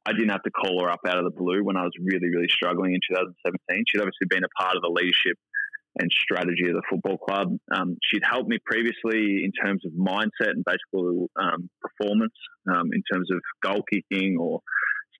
I 0.05 0.13
didn't 0.13 0.29
have 0.29 0.43
to 0.43 0.51
call 0.51 0.81
her 0.81 0.91
up 0.91 1.01
out 1.07 1.17
of 1.17 1.25
the 1.25 1.37
blue 1.37 1.63
when 1.63 1.77
I 1.77 1.83
was 1.83 1.93
really, 1.99 2.29
really 2.29 2.49
struggling 2.49 2.93
in 2.93 3.01
2017. 3.07 3.85
She'd 3.87 4.01
obviously 4.01 4.27
been 4.29 4.43
a 4.43 4.61
part 4.61 4.75
of 4.75 4.81
the 4.81 4.89
leadership 4.89 5.37
and 5.99 6.09
strategy 6.11 6.67
of 6.69 6.73
the 6.73 6.83
football 6.89 7.17
club. 7.17 7.57
Um, 7.73 7.97
she'd 8.01 8.23
helped 8.23 8.49
me 8.49 8.57
previously 8.65 9.43
in 9.43 9.51
terms 9.51 9.83
of 9.85 9.91
mindset 9.91 10.55
and 10.55 10.63
basically 10.65 11.27
um, 11.39 11.69
performance, 11.81 12.33
um, 12.69 12.89
in 12.93 13.03
terms 13.11 13.29
of 13.31 13.41
goal 13.61 13.83
kicking 13.91 14.37
or 14.39 14.61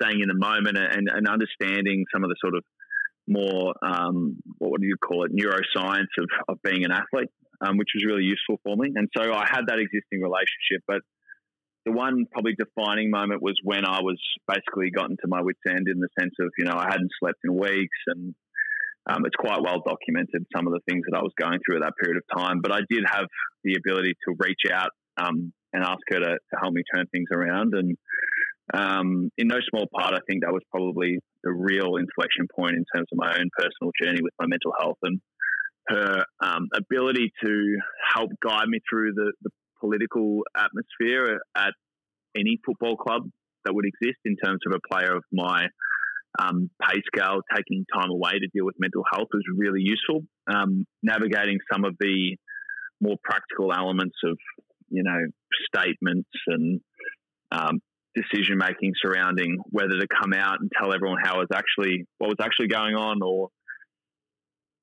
staying 0.02 0.22
in 0.22 0.30
the 0.30 0.38
moment 0.38 0.78
and, 0.78 1.10
and 1.12 1.28
understanding 1.28 2.06
some 2.13 2.24
of 2.24 2.30
the 2.30 2.36
sort 2.41 2.56
of 2.56 2.63
more, 3.28 3.74
um, 3.84 4.38
what 4.58 4.82
do 4.82 4.88
you 4.88 4.98
call 4.98 5.26
it, 5.26 5.32
neuroscience 5.36 6.10
of, 6.17 6.28
of 6.48 6.58
being 6.63 6.86
an 6.86 6.91
athlete, 6.91 7.30
um, 7.62 7.78
which 7.78 7.89
was 7.94 8.04
really 8.06 8.24
useful 8.24 8.60
for 8.63 8.76
me. 8.76 8.91
And 8.96 9.10
so 9.15 9.32
I 9.34 9.46
had 9.46 9.67
that 9.67 9.80
existing 9.80 10.22
relationship, 10.22 10.82
but 10.88 11.02
the 11.86 11.91
one 11.91 12.26
probably 12.32 12.54
defining 12.54 13.10
moment 13.10 13.41
was 13.41 13.56
when 13.63 13.86
I 13.86 14.02
was 14.02 14.20
basically 14.48 14.91
gotten 14.91 15.17
to 15.22 15.28
my 15.28 15.41
wits 15.41 15.60
end 15.67 15.88
in 15.88 16.00
the 16.00 16.10
sense 16.20 16.34
of, 16.39 16.50
you 16.58 16.65
know, 16.65 16.76
I 16.78 16.88
hadn't 16.91 17.10
slept 17.20 17.39
in 17.44 17.56
weeks 17.56 17.98
and 18.08 18.36
um, 19.10 19.26
it's 19.26 19.36
quite 19.36 19.62
well 19.63 19.82
documented 19.86 20.46
some 20.56 20.67
of 20.67 20.74
the 20.74 20.82
things 20.88 21.04
that 21.10 21.17
I 21.17 21.22
was 21.22 21.34
going 21.39 21.60
through 21.65 21.78
at 21.78 21.84
that 21.84 21.98
period 22.00 22.22
of 22.22 22.38
time. 22.38 22.62
But 22.62 22.72
I 22.72 22.82
did 22.88 23.04
have 23.10 23.26
the 23.63 23.76
ability 23.76 24.13
to 24.28 24.36
reach 24.38 24.72
out 24.72 24.91
um, 25.17 25.54
and 25.74 25.84
ask 25.84 26.02
her 26.10 26.20
to, 26.20 26.38
to, 26.38 26.56
help 26.62 26.74
me 26.74 26.84
turn 26.94 27.06
things 27.12 27.30
around. 27.32 27.74
And 27.74 27.98
um, 28.74 29.32
in 29.38 29.48
no 29.48 29.58
small 29.70 29.88
part, 29.94 30.13
I 30.13 30.20
think 30.30 30.44
that 30.44 30.54
was 30.54 30.62
probably 30.70 31.17
the 31.44 31.52
real 31.52 31.96
inflection 31.96 32.48
point 32.56 32.74
in 32.74 32.86
terms 32.94 33.08
of 33.12 33.17
my 33.17 33.34
own 33.34 33.50
personal 33.58 33.91
journey 34.02 34.22
with 34.22 34.34
my 34.39 34.46
mental 34.46 34.74
health 34.80 34.98
and 35.02 35.20
her 35.88 36.26
um, 36.39 36.70
ability 36.76 37.34
to 37.44 37.78
help 38.13 38.30
guide 38.44 38.67
me 38.67 38.80
through 38.88 39.13
the, 39.13 39.34
the 39.41 39.50
political 39.82 40.41
atmosphere 40.56 41.39
at 41.58 41.74
any 42.36 42.60
football 42.65 42.96
club 42.96 43.24
that 43.65 43.74
would 43.74 43.86
exist 43.86 44.20
in 44.26 44.36
terms 44.38 44.60
of 44.65 44.74
a 44.74 44.94
player 44.94 45.15
of 45.15 45.24
my 45.32 45.67
um, 46.39 46.70
pay 46.82 47.02
scale, 47.13 47.41
taking 47.54 47.86
time 47.94 48.10
away 48.10 48.32
to 48.32 48.48
deal 48.54 48.65
with 48.65 48.76
mental 48.80 49.04
health 49.12 49.28
was 49.34 49.44
really 49.58 49.82
useful. 49.82 50.22
Um, 50.48 50.86
navigating 51.04 51.60
some 51.72 51.84
of 51.84 51.96
the 52.00 52.38
more 53.02 53.17
practical 53.24 53.74
elements 53.74 54.15
of, 54.24 54.38
you 54.89 55.04
know, 55.04 55.20
statements 55.74 56.30
and 56.48 56.82
um, 57.52 57.82
decision 58.15 58.58
making 58.58 58.94
surrounding 59.02 59.58
whether 59.70 60.00
to 60.00 60.08
come 60.08 60.34
out 60.34 60.58
and 60.62 60.70
tell 60.78 60.94
everyone 60.94 61.17
how 61.24 61.39
was 61.39 61.48
actually 61.54 62.06
what 62.17 62.28
was 62.28 62.38
actually 62.41 62.67
going 62.67 62.96
on, 62.96 63.22
or 63.22 63.50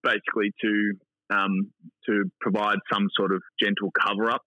basically 0.02 0.52
to 0.62 0.92
um, 1.30 1.70
to 2.06 2.24
provide 2.40 2.78
some 2.92 3.06
sort 3.16 3.32
of 3.32 3.42
gentle 3.62 3.90
cover 3.98 4.30
up 4.30 4.42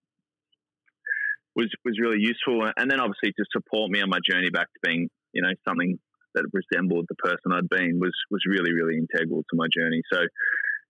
was 1.56 1.70
was 1.86 2.00
really 2.00 2.20
useful. 2.20 2.70
And 2.78 2.90
then 2.90 3.00
obviously 3.00 3.32
to 3.38 3.46
support 3.52 3.92
me 3.92 4.02
on 4.02 4.10
my 4.10 4.20
journey 4.24 4.50
back 4.50 4.68
to 4.68 4.80
being 4.84 5.10
you 5.34 5.42
know 5.42 5.52
something 5.68 6.00
that 6.34 6.46
resembled 6.54 7.06
the 7.10 7.16
person 7.16 7.52
I'd 7.52 7.70
been 7.70 8.00
was 8.00 8.14
was 8.30 8.42
really 8.48 8.74
really 8.74 8.98
integral 8.98 9.44
to 9.44 9.56
my 9.56 9.68
journey. 9.74 10.02
So 10.12 10.24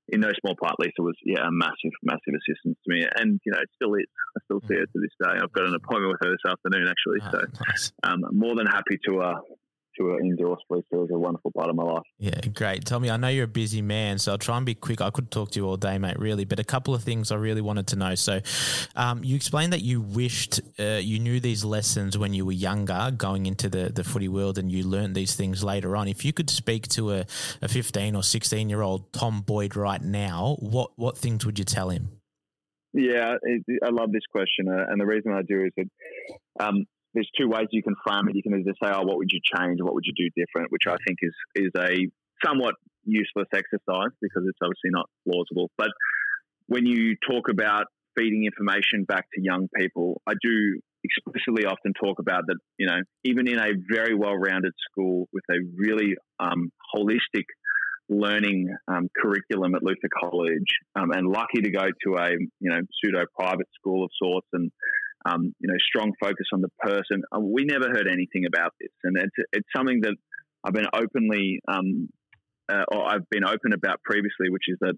in 0.10 0.20
no 0.20 0.30
small 0.42 0.56
part, 0.62 0.76
Lisa 0.80 1.02
was 1.02 1.16
yeah 1.24 1.48
a 1.48 1.52
massive 1.52 1.96
massive 2.04 2.36
assistance 2.36 2.78
to 2.84 2.88
me, 2.88 3.06
and 3.16 3.40
you 3.46 3.52
know 3.52 3.60
it 3.60 3.70
still 3.76 3.96
is. 3.96 4.10
I 4.36 4.40
still 4.46 4.62
see 4.68 4.76
her 4.76 4.86
to 4.86 5.00
this 5.00 5.16
day. 5.22 5.40
I've 5.42 5.52
got 5.54 5.66
an 5.66 5.76
appointment 5.76 6.14
with 6.14 6.22
her 6.28 6.32
this 6.32 6.46
afternoon 6.46 6.88
actually, 6.88 7.20
oh, 7.24 7.32
so 7.32 7.92
um, 8.04 8.24
more 8.32 8.56
than 8.56 8.68
happy 8.68 9.00
to 9.08 9.22
uh, 9.22 9.40
to 9.98 10.18
endorse 10.18 10.62
Lisa. 10.70 10.86
It 10.92 10.98
was 10.98 11.10
a 11.12 11.20
wonderful 11.20 11.52
part 11.52 11.70
of 11.70 11.76
my 11.76 11.84
life. 11.84 12.04
Yeah, 12.18 12.40
great. 12.54 12.86
Tommy, 12.86 13.10
I 13.10 13.18
know 13.18 13.28
you're 13.28 13.46
a 13.46 13.48
busy 13.48 13.82
man, 13.82 14.18
so 14.18 14.32
I'll 14.32 14.38
try 14.38 14.58
and 14.58 14.66
be 14.66 14.76
quick. 14.76 15.02
I 15.02 15.10
could 15.10 15.32
talk 15.32 15.52
to 15.52 15.60
you 15.60 15.68
all 15.68 15.78
day, 15.78 15.98
mate, 15.98 16.20
really, 16.20 16.46
but 16.46 16.60
a 16.60 16.64
couple 16.64 16.94
of 16.94 17.04
things 17.04 17.32
I 17.32 17.36
really 17.36 17.62
wanted 17.62 17.88
to 17.88 17.96
know. 17.96 18.16
So, 18.16 18.42
um, 18.96 19.24
you 19.24 19.36
explained 19.36 19.74
that 19.74 19.82
you 19.82 20.02
wished 20.02 20.62
uh, 20.80 21.00
you 21.02 21.20
knew 21.20 21.40
these 21.40 21.64
lessons 21.64 22.18
when 22.18 22.34
you 22.34 22.46
were 22.46 22.52
younger, 22.52 23.12
going 23.16 23.46
into 23.46 23.70
the, 23.70 23.90
the 23.90 24.04
footy 24.04 24.28
world, 24.28 24.58
and 24.58 24.72
you 24.72 24.84
learned 24.84 25.16
these 25.16 25.36
things 25.36 25.64
later 25.64 25.96
on. 25.96 26.08
If 26.08 26.26
you 26.26 26.34
could 26.34 26.50
speak 26.50 26.88
to 26.90 27.12
a, 27.14 27.26
a 27.62 27.68
15 27.68 28.16
or 28.16 28.24
16 28.24 28.70
year 28.70 28.82
old 28.82 29.12
Tom 29.14 29.42
Boyd 29.42 29.76
right 29.76 30.02
now, 30.02 30.58
what, 30.60 30.92
what 30.96 31.18
things 31.18 31.46
would 31.46 31.60
you 31.60 31.66
tell 31.66 31.90
him? 31.90 32.10
Yeah, 32.94 33.36
I 33.84 33.90
love 33.90 34.12
this 34.12 34.26
question, 34.30 34.68
uh, 34.68 34.86
and 34.90 35.00
the 35.00 35.06
reason 35.06 35.32
I 35.32 35.44
do 35.44 35.64
is 35.64 35.72
that 35.78 35.88
um, 36.60 36.86
there's 37.14 37.30
two 37.38 37.48
ways 37.48 37.68
you 37.72 37.84
can 37.84 37.96
frame 38.06 38.28
it. 38.30 38.36
You 38.36 38.44
can 38.44 38.60
either 38.60 38.74
say, 38.82 38.90
"Oh, 38.94 39.04
what 39.04 39.18
would 39.18 39.32
you 39.32 39.40
change? 39.56 39.82
What 39.82 39.94
would 39.94 40.06
you 40.06 40.14
do 40.16 40.30
different?" 40.36 40.72
Which 40.72 40.88
I 40.88 40.96
think 41.06 41.20
is 41.22 41.36
is 41.56 41.72
a 41.78 42.08
somewhat 42.44 42.76
useless 43.04 43.48
exercise 43.54 44.12
because 44.22 44.44
it's 44.48 44.60
obviously 44.62 44.92
not 44.92 45.10
plausible. 45.28 45.70
But 45.78 45.90
when 46.68 46.86
you 46.86 47.16
talk 47.28 47.50
about 47.50 47.86
feeding 48.18 48.46
information 48.46 49.04
back 49.04 49.26
to 49.34 49.42
young 49.42 49.68
people, 49.76 50.22
I 50.28 50.34
do 50.42 50.80
explicitly 51.04 51.66
often 51.66 51.94
talk 51.94 52.20
about 52.20 52.44
that. 52.48 52.58
You 52.78 52.88
know, 52.88 53.00
even 53.24 53.48
in 53.48 53.60
a 53.60 53.72
very 53.90 54.16
well-rounded 54.16 54.74
school 54.90 55.28
with 55.34 55.44
a 55.50 55.60
really 55.76 56.16
um, 56.40 56.72
holistic 56.96 57.46
learning 58.10 58.68
um, 58.88 59.10
curriculum 59.18 59.74
at 59.76 59.84
Luther 59.84 60.10
College, 60.20 60.68
um, 60.96 61.12
and 61.12 61.28
lucky 61.28 61.62
to 61.62 61.72
go 61.72 61.88
to 62.06 62.16
a 62.18 62.32
you 62.60 62.70
know 62.70 62.82
pseudo 63.02 63.26
private 63.38 63.68
school 63.80 64.04
of 64.04 64.12
sorts 64.22 64.48
and 64.54 64.72
um, 65.26 65.54
you 65.60 65.68
know, 65.68 65.76
strong 65.80 66.14
focus 66.20 66.48
on 66.54 66.62
the 66.62 66.70
person. 66.80 67.24
Uh, 67.36 67.40
we 67.40 67.66
never 67.66 67.90
heard 67.90 68.08
anything 68.08 68.46
about 68.48 68.74
this, 68.80 68.92
and 69.04 69.18
it's 69.18 69.36
it's 69.54 69.68
something 69.76 70.02
that 70.02 70.16
I've 70.64 70.74
been 70.74 70.88
openly, 70.94 71.60
um, 71.68 72.10
uh, 72.72 72.84
or 72.92 73.06
I've 73.06 73.30
been 73.30 73.44
open 73.46 73.74
about 73.74 74.02
previously, 74.04 74.50
which 74.50 74.66
is 74.68 74.78
that 74.82 74.96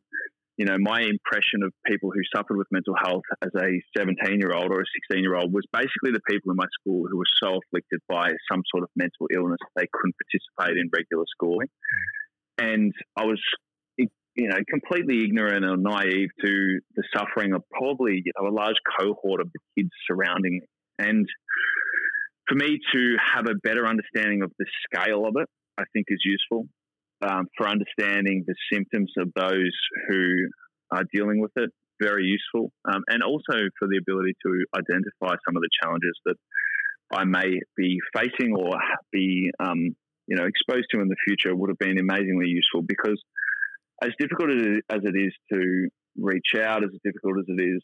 you 0.57 0.65
know 0.65 0.77
my 0.79 1.01
impression 1.01 1.63
of 1.63 1.73
people 1.85 2.11
who 2.11 2.21
suffered 2.35 2.57
with 2.57 2.67
mental 2.71 2.95
health 2.95 3.23
as 3.41 3.51
a 3.55 3.81
17 3.97 4.39
year 4.39 4.53
old 4.53 4.71
or 4.71 4.81
a 4.81 4.89
16 5.09 5.23
year 5.23 5.35
old 5.35 5.51
was 5.51 5.65
basically 5.73 6.11
the 6.13 6.23
people 6.29 6.51
in 6.51 6.57
my 6.57 6.67
school 6.79 7.07
who 7.09 7.17
were 7.17 7.31
so 7.41 7.59
afflicted 7.59 7.99
by 8.07 8.29
some 8.51 8.61
sort 8.73 8.83
of 8.83 8.89
mental 8.95 9.27
illness 9.33 9.59
they 9.75 9.87
couldn't 9.91 10.15
participate 10.15 10.77
in 10.77 10.89
regular 10.93 11.25
schooling. 11.35 11.67
And 12.59 12.93
I 13.17 13.25
was 13.25 13.41
you 14.35 14.47
know, 14.47 14.57
completely 14.69 15.23
ignorant 15.23 15.65
or 15.65 15.77
naive 15.77 16.29
to 16.43 16.79
the 16.95 17.03
suffering 17.15 17.53
of 17.53 17.63
probably 17.69 18.21
you 18.25 18.31
know, 18.39 18.49
a 18.49 18.53
large 18.53 18.77
cohort 18.99 19.41
of 19.41 19.49
the 19.53 19.59
kids 19.77 19.91
surrounding 20.07 20.53
me. 20.53 20.67
And 20.99 21.27
for 22.47 22.55
me 22.55 22.79
to 22.93 23.15
have 23.35 23.45
a 23.47 23.55
better 23.55 23.87
understanding 23.87 24.41
of 24.43 24.51
the 24.57 24.65
scale 24.85 25.25
of 25.25 25.35
it, 25.37 25.47
I 25.77 25.83
think 25.93 26.07
is 26.09 26.21
useful 26.23 26.67
um, 27.21 27.47
for 27.57 27.67
understanding 27.67 28.43
the 28.45 28.55
symptoms 28.71 29.11
of 29.17 29.29
those 29.35 29.73
who 30.09 30.49
are 30.91 31.03
dealing 31.13 31.39
with 31.39 31.51
it. 31.55 31.69
Very 32.01 32.25
useful, 32.25 32.71
um, 32.85 33.01
and 33.07 33.21
also 33.23 33.69
for 33.79 33.87
the 33.87 33.97
ability 33.97 34.33
to 34.45 34.65
identify 34.75 35.35
some 35.45 35.55
of 35.55 35.61
the 35.61 35.69
challenges 35.81 36.19
that 36.25 36.35
I 37.13 37.23
may 37.23 37.59
be 37.77 37.99
facing 38.13 38.55
or 38.57 38.71
be, 39.11 39.51
um, 39.59 39.95
you 40.27 40.35
know, 40.35 40.43
exposed 40.43 40.87
to 40.91 41.01
in 41.01 41.07
the 41.07 41.15
future 41.25 41.55
would 41.55 41.69
have 41.69 41.77
been 41.77 41.99
amazingly 41.99 42.47
useful 42.47 42.81
because 42.81 43.21
as 44.03 44.11
difficult 44.19 44.51
as 44.89 45.01
it 45.03 45.15
is 45.15 45.33
to 45.51 45.87
reach 46.17 46.53
out, 46.59 46.83
as 46.83 46.89
difficult 47.03 47.39
as 47.39 47.45
it 47.47 47.61
is 47.61 47.81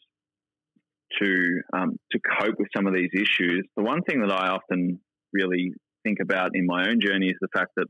to 1.20 1.60
um, 1.72 1.96
to 2.12 2.20
cope 2.38 2.54
with 2.58 2.68
some 2.76 2.86
of 2.86 2.94
these 2.94 3.10
issues, 3.14 3.66
the 3.76 3.82
one 3.82 4.02
thing 4.02 4.20
that 4.20 4.32
I 4.32 4.48
often 4.48 5.00
really 5.32 5.72
think 6.04 6.18
about 6.22 6.50
in 6.54 6.66
my 6.66 6.88
own 6.88 7.00
journey 7.00 7.26
is 7.26 7.36
the 7.40 7.48
fact 7.52 7.72
that 7.76 7.86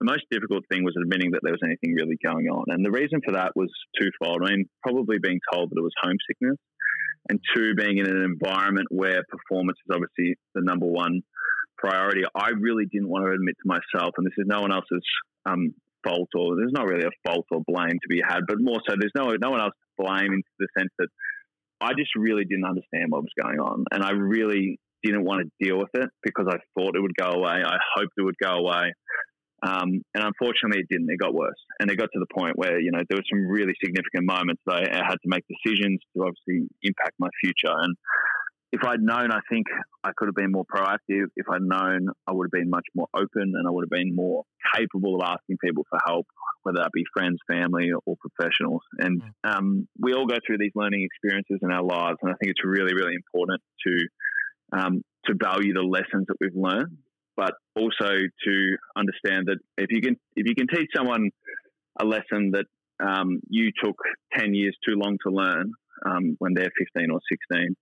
the 0.00 0.06
most 0.06 0.24
difficult 0.30 0.64
thing 0.70 0.82
was 0.84 0.94
admitting 1.00 1.32
that 1.32 1.40
there 1.42 1.52
was 1.52 1.60
anything 1.64 1.94
really 1.94 2.16
going 2.24 2.46
on. 2.46 2.64
And 2.68 2.84
the 2.84 2.90
reason 2.90 3.20
for 3.24 3.32
that 3.32 3.52
was 3.54 3.68
twofold. 4.00 4.40
I 4.44 4.50
mean, 4.50 4.64
probably 4.82 5.18
being 5.18 5.40
told 5.52 5.70
that 5.70 5.78
it 5.78 5.82
was 5.82 5.92
homesickness, 6.00 6.56
and 7.28 7.40
two, 7.54 7.74
being 7.74 7.98
in 7.98 8.06
an 8.06 8.22
environment 8.22 8.88
where 8.90 9.22
performance 9.28 9.78
is 9.86 9.94
obviously 9.94 10.38
the 10.54 10.62
number 10.62 10.86
one 10.86 11.22
priority. 11.76 12.22
I 12.34 12.50
really 12.50 12.86
didn't 12.86 13.08
want 13.08 13.26
to 13.26 13.32
admit 13.32 13.56
to 13.62 13.68
myself, 13.68 14.14
and 14.16 14.26
this 14.26 14.34
is 14.38 14.46
no 14.46 14.60
one 14.60 14.72
else's 14.72 15.04
um, 15.46 15.74
fault 16.04 16.28
or 16.34 16.56
there's 16.56 16.72
not 16.72 16.86
really 16.86 17.04
a 17.04 17.28
fault 17.28 17.46
or 17.50 17.62
blame 17.66 17.92
to 17.92 18.08
be 18.08 18.20
had, 18.26 18.40
but 18.46 18.56
more 18.60 18.80
so 18.88 18.94
there's 18.98 19.12
no 19.14 19.30
no 19.40 19.50
one 19.50 19.60
else 19.60 19.74
to 19.74 20.04
blame 20.04 20.32
in 20.32 20.42
the 20.58 20.68
sense 20.78 20.90
that 20.98 21.08
I 21.80 21.92
just 21.96 22.10
really 22.16 22.44
didn't 22.44 22.66
understand 22.66 23.06
what 23.08 23.22
was 23.22 23.32
going 23.40 23.58
on, 23.58 23.84
and 23.90 24.02
I 24.02 24.10
really 24.12 24.78
didn't 25.02 25.24
want 25.24 25.42
to 25.42 25.64
deal 25.64 25.78
with 25.78 25.90
it 25.94 26.10
because 26.22 26.46
I 26.48 26.58
thought 26.76 26.94
it 26.94 27.00
would 27.00 27.16
go 27.16 27.30
away. 27.30 27.62
I 27.64 27.78
hoped 27.96 28.12
it 28.16 28.22
would 28.22 28.36
go 28.42 28.52
away, 28.52 28.92
um, 29.62 30.00
and 30.14 30.24
unfortunately, 30.24 30.80
it 30.80 30.88
didn't. 30.90 31.10
It 31.10 31.18
got 31.18 31.34
worse, 31.34 31.60
and 31.80 31.90
it 31.90 31.96
got 31.96 32.08
to 32.12 32.20
the 32.20 32.32
point 32.32 32.56
where 32.56 32.80
you 32.80 32.90
know 32.92 33.00
there 33.08 33.18
were 33.18 33.30
some 33.30 33.46
really 33.46 33.74
significant 33.82 34.24
moments 34.24 34.62
that 34.66 34.88
I 34.92 35.04
had 35.04 35.20
to 35.20 35.28
make 35.28 35.44
decisions 35.48 36.00
to 36.16 36.24
obviously 36.24 36.68
impact 36.82 37.14
my 37.18 37.28
future, 37.42 37.72
and 37.72 37.96
if 38.72 38.84
I'd 38.84 39.00
known, 39.00 39.32
I 39.32 39.40
think 39.50 39.66
I 40.04 40.10
could 40.16 40.28
have 40.28 40.34
been 40.34 40.52
more 40.52 40.64
proactive. 40.64 41.26
If 41.36 41.46
I'd 41.50 41.62
known, 41.62 42.08
I 42.26 42.32
would 42.32 42.46
have 42.46 42.52
been 42.52 42.70
much 42.70 42.86
more 42.94 43.08
open 43.14 43.52
and 43.54 43.66
I 43.66 43.70
would 43.70 43.84
have 43.84 43.90
been 43.90 44.14
more 44.14 44.44
capable 44.74 45.16
of 45.16 45.22
asking 45.24 45.58
people 45.62 45.84
for 45.90 45.98
help, 46.06 46.26
whether 46.62 46.78
that 46.78 46.90
be 46.92 47.02
friends, 47.12 47.38
family, 47.50 47.90
or 48.06 48.16
professionals. 48.16 48.82
And 48.98 49.22
mm. 49.22 49.50
um, 49.50 49.88
we 49.98 50.14
all 50.14 50.26
go 50.26 50.36
through 50.46 50.58
these 50.58 50.72
learning 50.76 51.02
experiences 51.02 51.58
in 51.62 51.72
our 51.72 51.82
lives, 51.82 52.18
and 52.22 52.30
I 52.30 52.34
think 52.40 52.52
it's 52.52 52.64
really, 52.64 52.94
really 52.94 53.14
important 53.14 53.60
to 53.86 54.08
um, 54.72 55.02
to 55.26 55.34
value 55.34 55.74
the 55.74 55.82
lessons 55.82 56.26
that 56.28 56.36
we've 56.40 56.54
learned, 56.54 56.96
but 57.36 57.54
also 57.74 58.08
to 58.08 58.76
understand 58.96 59.46
that 59.46 59.58
if 59.78 59.90
you 59.90 60.00
can 60.00 60.16
if 60.36 60.46
you 60.46 60.54
can 60.54 60.68
teach 60.68 60.88
someone 60.94 61.30
a 62.00 62.04
lesson 62.04 62.52
that 62.52 62.66
um, 63.04 63.40
you 63.48 63.72
took 63.82 63.96
ten 64.38 64.54
years 64.54 64.76
too 64.86 64.94
long 64.94 65.18
to 65.26 65.34
learn 65.34 65.72
um, 66.08 66.36
when 66.38 66.54
they're 66.54 66.70
fifteen 66.78 67.10
or 67.10 67.18
sixteen 67.28 67.74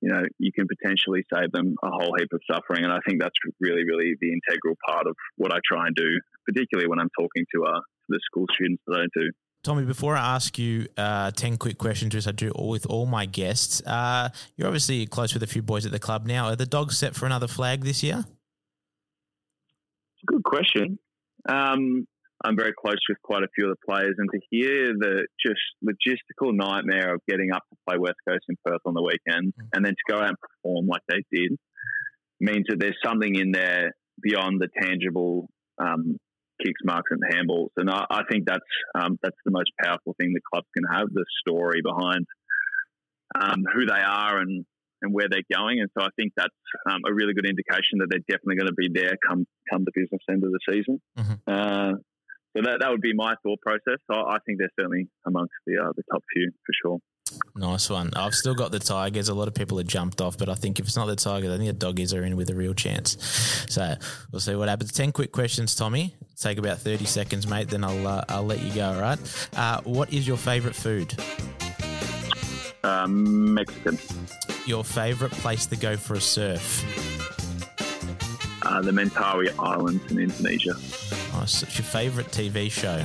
you 0.00 0.12
know, 0.12 0.22
you 0.38 0.52
can 0.52 0.66
potentially 0.68 1.24
save 1.32 1.52
them 1.52 1.74
a 1.82 1.90
whole 1.90 2.14
heap 2.18 2.28
of 2.32 2.40
suffering. 2.50 2.84
And 2.84 2.92
I 2.92 2.98
think 3.06 3.20
that's 3.20 3.34
really, 3.60 3.84
really 3.84 4.14
the 4.20 4.32
integral 4.32 4.76
part 4.86 5.06
of 5.06 5.14
what 5.36 5.52
I 5.52 5.58
try 5.64 5.86
and 5.86 5.96
do, 5.96 6.20
particularly 6.46 6.88
when 6.88 6.98
I'm 6.98 7.10
talking 7.18 7.44
to, 7.54 7.64
uh, 7.64 7.80
the 8.08 8.20
school 8.24 8.46
students 8.54 8.82
that 8.86 9.00
I 9.00 9.06
do. 9.18 9.30
Tommy, 9.64 9.84
before 9.84 10.14
I 10.16 10.36
ask 10.36 10.58
you 10.58 10.86
uh, 10.96 11.32
10 11.32 11.56
quick 11.56 11.78
questions, 11.78 12.14
which 12.14 12.28
I 12.28 12.30
do 12.30 12.50
all 12.50 12.68
with 12.68 12.86
all 12.86 13.04
my 13.04 13.26
guests, 13.26 13.82
uh, 13.84 14.28
you're 14.56 14.68
obviously 14.68 15.06
close 15.06 15.34
with 15.34 15.42
a 15.42 15.46
few 15.46 15.62
boys 15.62 15.84
at 15.84 15.92
the 15.92 15.98
club 15.98 16.24
now. 16.24 16.46
Are 16.46 16.56
the 16.56 16.66
dogs 16.66 16.96
set 16.96 17.16
for 17.16 17.26
another 17.26 17.48
flag 17.48 17.82
this 17.82 18.02
year? 18.02 18.24
Good 20.24 20.44
question. 20.44 20.98
Um, 21.48 22.06
I'm 22.44 22.56
very 22.56 22.72
close 22.78 22.98
with 23.08 23.20
quite 23.22 23.42
a 23.42 23.48
few 23.54 23.70
of 23.70 23.76
the 23.76 23.92
players, 23.92 24.14
and 24.18 24.28
to 24.30 24.40
hear 24.50 24.92
the 24.98 25.26
just 25.44 25.60
logistical 25.82 26.54
nightmare 26.54 27.14
of 27.14 27.20
getting 27.28 27.52
up 27.52 27.62
to 27.70 27.76
play 27.88 27.98
West 27.98 28.18
Coast 28.28 28.44
in 28.48 28.56
Perth 28.64 28.82
on 28.84 28.94
the 28.94 29.02
weekend, 29.02 29.54
mm. 29.54 29.68
and 29.72 29.84
then 29.84 29.92
to 29.92 30.12
go 30.12 30.18
out 30.18 30.28
and 30.28 30.36
perform 30.38 30.86
like 30.86 31.02
they 31.08 31.24
did, 31.32 31.56
means 32.40 32.66
that 32.68 32.78
there's 32.78 32.98
something 33.04 33.34
in 33.34 33.52
there 33.52 33.92
beyond 34.22 34.60
the 34.60 34.68
tangible 34.80 35.48
um, 35.78 36.18
kicks, 36.62 36.80
marks, 36.84 37.10
and 37.10 37.22
handballs. 37.22 37.70
And 37.76 37.90
I, 37.90 38.04
I 38.10 38.22
think 38.30 38.46
that's 38.46 38.60
um, 38.94 39.18
that's 39.22 39.36
the 39.44 39.50
most 39.50 39.70
powerful 39.82 40.14
thing 40.18 40.32
the 40.32 40.40
clubs 40.52 40.68
can 40.76 40.84
have: 40.90 41.08
the 41.12 41.24
story 41.40 41.80
behind 41.82 42.26
um, 43.34 43.64
who 43.74 43.86
they 43.86 44.02
are 44.02 44.38
and 44.38 44.64
and 45.02 45.12
where 45.12 45.28
they're 45.30 45.40
going. 45.52 45.80
And 45.80 45.90
so 45.96 46.04
I 46.04 46.08
think 46.16 46.32
that's 46.36 46.54
um, 46.90 47.00
a 47.06 47.12
really 47.12 47.34
good 47.34 47.46
indication 47.46 47.98
that 47.98 48.08
they're 48.10 48.24
definitely 48.28 48.56
going 48.56 48.68
to 48.68 48.74
be 48.74 48.88
there 48.92 49.14
come 49.26 49.46
come 49.70 49.84
the 49.84 49.92
business 49.94 50.22
end 50.30 50.44
of 50.44 50.52
the 50.52 50.60
season. 50.68 51.00
Mm-hmm. 51.18 51.34
Uh, 51.46 51.98
so 52.56 52.62
that, 52.62 52.78
that 52.80 52.90
would 52.90 53.02
be 53.02 53.12
my 53.12 53.34
thought 53.42 53.60
process. 53.60 53.98
I, 54.10 54.14
I 54.14 54.38
think 54.46 54.58
they're 54.58 54.70
certainly 54.78 55.08
amongst 55.26 55.52
the 55.66 55.76
uh, 55.76 55.92
the 55.96 56.02
top 56.10 56.22
few 56.32 56.50
for 56.64 56.72
sure. 56.82 56.98
Nice 57.56 57.90
one. 57.90 58.12
I've 58.14 58.34
still 58.34 58.54
got 58.54 58.70
the 58.70 58.78
Tigers. 58.78 59.28
A 59.28 59.34
lot 59.34 59.48
of 59.48 59.54
people 59.54 59.78
have 59.78 59.86
jumped 59.86 60.20
off, 60.20 60.38
but 60.38 60.48
I 60.48 60.54
think 60.54 60.78
if 60.78 60.86
it's 60.86 60.96
not 60.96 61.06
the 61.06 61.16
Tigers, 61.16 61.50
I 61.50 61.56
think 61.56 61.66
the 61.66 61.72
Doggies 61.72 62.14
are 62.14 62.22
in 62.22 62.36
with 62.36 62.50
a 62.50 62.54
real 62.54 62.72
chance. 62.72 63.16
So 63.68 63.94
we'll 64.30 64.40
see 64.40 64.54
what 64.54 64.68
happens. 64.68 64.92
Ten 64.92 65.12
quick 65.12 65.32
questions, 65.32 65.74
Tommy. 65.74 66.14
Take 66.40 66.58
about 66.58 66.78
thirty 66.78 67.04
seconds, 67.04 67.46
mate. 67.46 67.68
Then 67.68 67.84
I'll 67.84 68.06
uh, 68.06 68.24
I'll 68.28 68.44
let 68.46 68.62
you 68.62 68.72
go. 68.72 68.92
All 68.92 69.00
right. 69.00 69.48
Uh, 69.56 69.80
what 69.82 70.12
is 70.12 70.26
your 70.26 70.36
favourite 70.36 70.76
food? 70.76 71.14
Um, 72.84 73.52
Mexican. 73.54 73.98
Your 74.64 74.84
favourite 74.84 75.32
place 75.34 75.66
to 75.66 75.76
go 75.76 75.96
for 75.96 76.14
a 76.14 76.20
surf? 76.20 76.84
Uh, 78.66 78.82
the 78.82 78.90
Mentawai 78.90 79.48
Islands 79.60 80.10
in 80.10 80.18
Indonesia. 80.18 80.72
Nice. 80.74 81.62
What's 81.62 81.78
your 81.78 81.84
favourite 81.84 82.32
TV 82.32 82.68
show? 82.68 83.00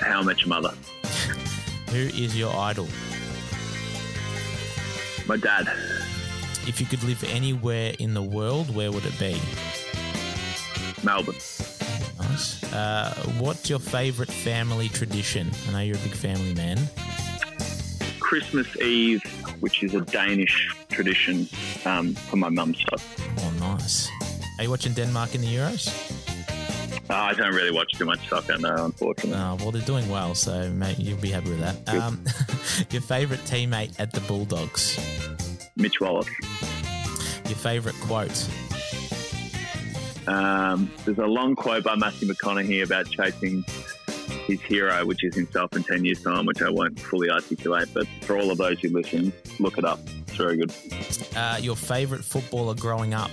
How 0.00 0.20
Much 0.20 0.48
Mother. 0.48 0.74
Who 1.90 1.98
is 1.98 2.36
your 2.36 2.52
idol? 2.56 2.88
My 5.28 5.36
dad. 5.36 5.68
If 6.66 6.80
you 6.80 6.86
could 6.86 7.04
live 7.04 7.22
anywhere 7.22 7.94
in 8.00 8.14
the 8.14 8.22
world, 8.22 8.74
where 8.74 8.90
would 8.90 9.06
it 9.06 9.16
be? 9.20 9.40
Melbourne. 11.04 11.36
Nice. 12.18 12.64
Uh, 12.72 13.14
what's 13.38 13.70
your 13.70 13.78
favourite 13.78 14.32
family 14.32 14.88
tradition? 14.88 15.52
I 15.68 15.72
know 15.72 15.80
you're 15.80 15.96
a 15.96 16.00
big 16.00 16.14
family 16.14 16.54
man. 16.54 16.80
Christmas 18.18 18.76
Eve, 18.78 19.22
which 19.60 19.82
is 19.84 19.94
a 19.94 20.00
Danish 20.00 20.74
tradition 20.90 21.48
um, 21.84 22.14
for 22.14 22.36
my 22.36 22.48
mum's 22.48 22.78
side. 22.78 23.02
Oh, 23.38 23.51
nice. 23.78 24.10
Are 24.58 24.64
you 24.64 24.70
watching 24.70 24.92
Denmark 24.92 25.34
in 25.34 25.40
the 25.40 25.54
Euros? 25.54 25.88
Uh, 27.10 27.14
I 27.14 27.34
don't 27.34 27.54
really 27.54 27.72
watch 27.72 27.92
too 27.92 28.04
much 28.04 28.26
soccer, 28.28 28.56
no, 28.58 28.84
unfortunately. 28.84 29.38
Oh, 29.38 29.56
well, 29.60 29.70
they're 29.70 29.82
doing 29.82 30.08
well, 30.08 30.34
so 30.34 30.70
mate, 30.70 30.98
you'll 30.98 31.18
be 31.18 31.30
happy 31.30 31.50
with 31.50 31.60
that. 31.60 31.88
Um, 31.88 32.24
your 32.90 33.02
favourite 33.02 33.42
teammate 33.44 33.98
at 33.98 34.12
the 34.12 34.20
Bulldogs? 34.20 34.98
Mitch 35.76 36.00
Wallace. 36.00 36.28
Your 37.48 37.56
favourite 37.56 37.96
quote? 38.00 38.48
Um, 40.26 40.90
there's 41.04 41.18
a 41.18 41.26
long 41.26 41.56
quote 41.56 41.84
by 41.84 41.96
Matthew 41.96 42.28
McConaughey 42.28 42.84
about 42.84 43.10
chasing 43.10 43.64
his 44.46 44.60
hero, 44.62 45.04
which 45.04 45.24
is 45.24 45.34
himself 45.34 45.74
in 45.74 45.82
10 45.82 46.04
years' 46.04 46.22
time, 46.22 46.46
which 46.46 46.62
I 46.62 46.70
won't 46.70 46.98
fully 46.98 47.30
articulate. 47.30 47.88
But 47.92 48.06
for 48.22 48.38
all 48.38 48.50
of 48.50 48.58
those 48.58 48.80
who 48.80 48.90
listen, 48.90 49.32
look 49.58 49.78
it 49.78 49.84
up. 49.84 50.00
It's 50.32 50.38
very 50.38 50.56
good. 50.56 50.72
Uh, 51.36 51.58
your 51.60 51.76
favourite 51.76 52.24
footballer 52.24 52.74
growing 52.74 53.12
up? 53.12 53.30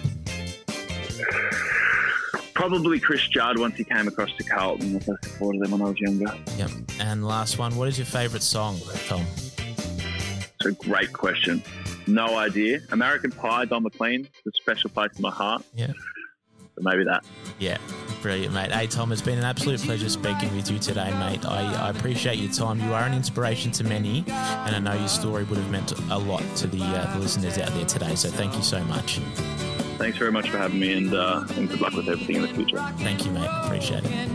Probably 2.54 3.00
Chris 3.00 3.26
Judd 3.30 3.58
once 3.58 3.78
he 3.78 3.86
came 3.86 4.10
across 4.10 4.36
to 4.36 4.44
Carlton. 4.44 4.98
I 4.98 5.00
supported 5.26 5.62
them 5.62 5.72
when 5.72 5.82
I 5.82 5.86
was 5.86 6.00
younger. 6.00 6.38
Yep. 6.58 6.72
And 7.00 7.26
last 7.26 7.58
one, 7.58 7.78
what 7.78 7.88
is 7.88 7.98
your 7.98 8.06
favourite 8.06 8.44
song, 8.44 8.78
Tom? 9.08 9.26
It's 9.56 10.66
a 10.66 10.74
great 10.74 11.14
question. 11.14 11.64
No 12.06 12.38
idea. 12.38 12.82
American 12.92 13.32
Pie, 13.32 13.64
Don 13.64 13.84
McLean, 13.84 14.28
a 14.46 14.52
special 14.56 14.90
place 14.90 15.12
in 15.16 15.22
my 15.22 15.32
heart. 15.32 15.64
Yeah. 15.74 15.94
So 16.58 16.82
maybe 16.82 17.06
that. 17.06 17.24
Yeah, 17.60 17.78
brilliant, 18.22 18.54
mate. 18.54 18.72
Hey, 18.72 18.88
Tom, 18.88 19.12
it's 19.12 19.22
been 19.22 19.38
an 19.38 19.44
absolute 19.44 19.80
pleasure 19.82 20.10
speaking 20.10 20.56
with 20.56 20.70
you 20.70 20.80
today, 20.80 21.12
mate. 21.20 21.46
I, 21.46 21.88
I 21.88 21.90
appreciate 21.90 22.38
your 22.38 22.52
time. 22.52 22.80
You 22.80 22.94
are 22.94 23.04
an 23.04 23.14
inspiration 23.14 23.72
to 23.74 23.84
many, 23.84 24.24
and 24.28 24.76
I 24.76 24.80
know 24.80 24.94
your 24.94 25.08
story 25.08 25.44
would 25.46 25.58
have 25.58 25.72
meant 25.72 25.92
a 25.92 26.18
lot 26.18 26.44
to 26.58 26.68
the, 26.68 26.84
uh, 26.84 27.14
the 27.14 27.20
listeners 27.20 27.58
out 27.58 27.74
there 27.74 27.86
today. 27.86 28.16
So 28.16 28.30
thank 28.30 28.56
you 28.56 28.64
so 28.64 28.84
much 28.86 29.20
thanks 30.00 30.18
very 30.18 30.32
much 30.32 30.50
for 30.50 30.58
having 30.58 30.80
me 30.80 30.94
and, 30.94 31.14
uh, 31.14 31.44
and 31.56 31.70
good 31.70 31.82
luck 31.82 31.94
with 31.94 32.08
everything 32.08 32.38
in 32.38 32.42
the 32.44 32.48
future. 32.48 32.78
Thank 33.00 33.26
you, 33.26 33.32
mate. 33.32 33.50
Appreciate 33.66 34.04
it. 34.06 34.30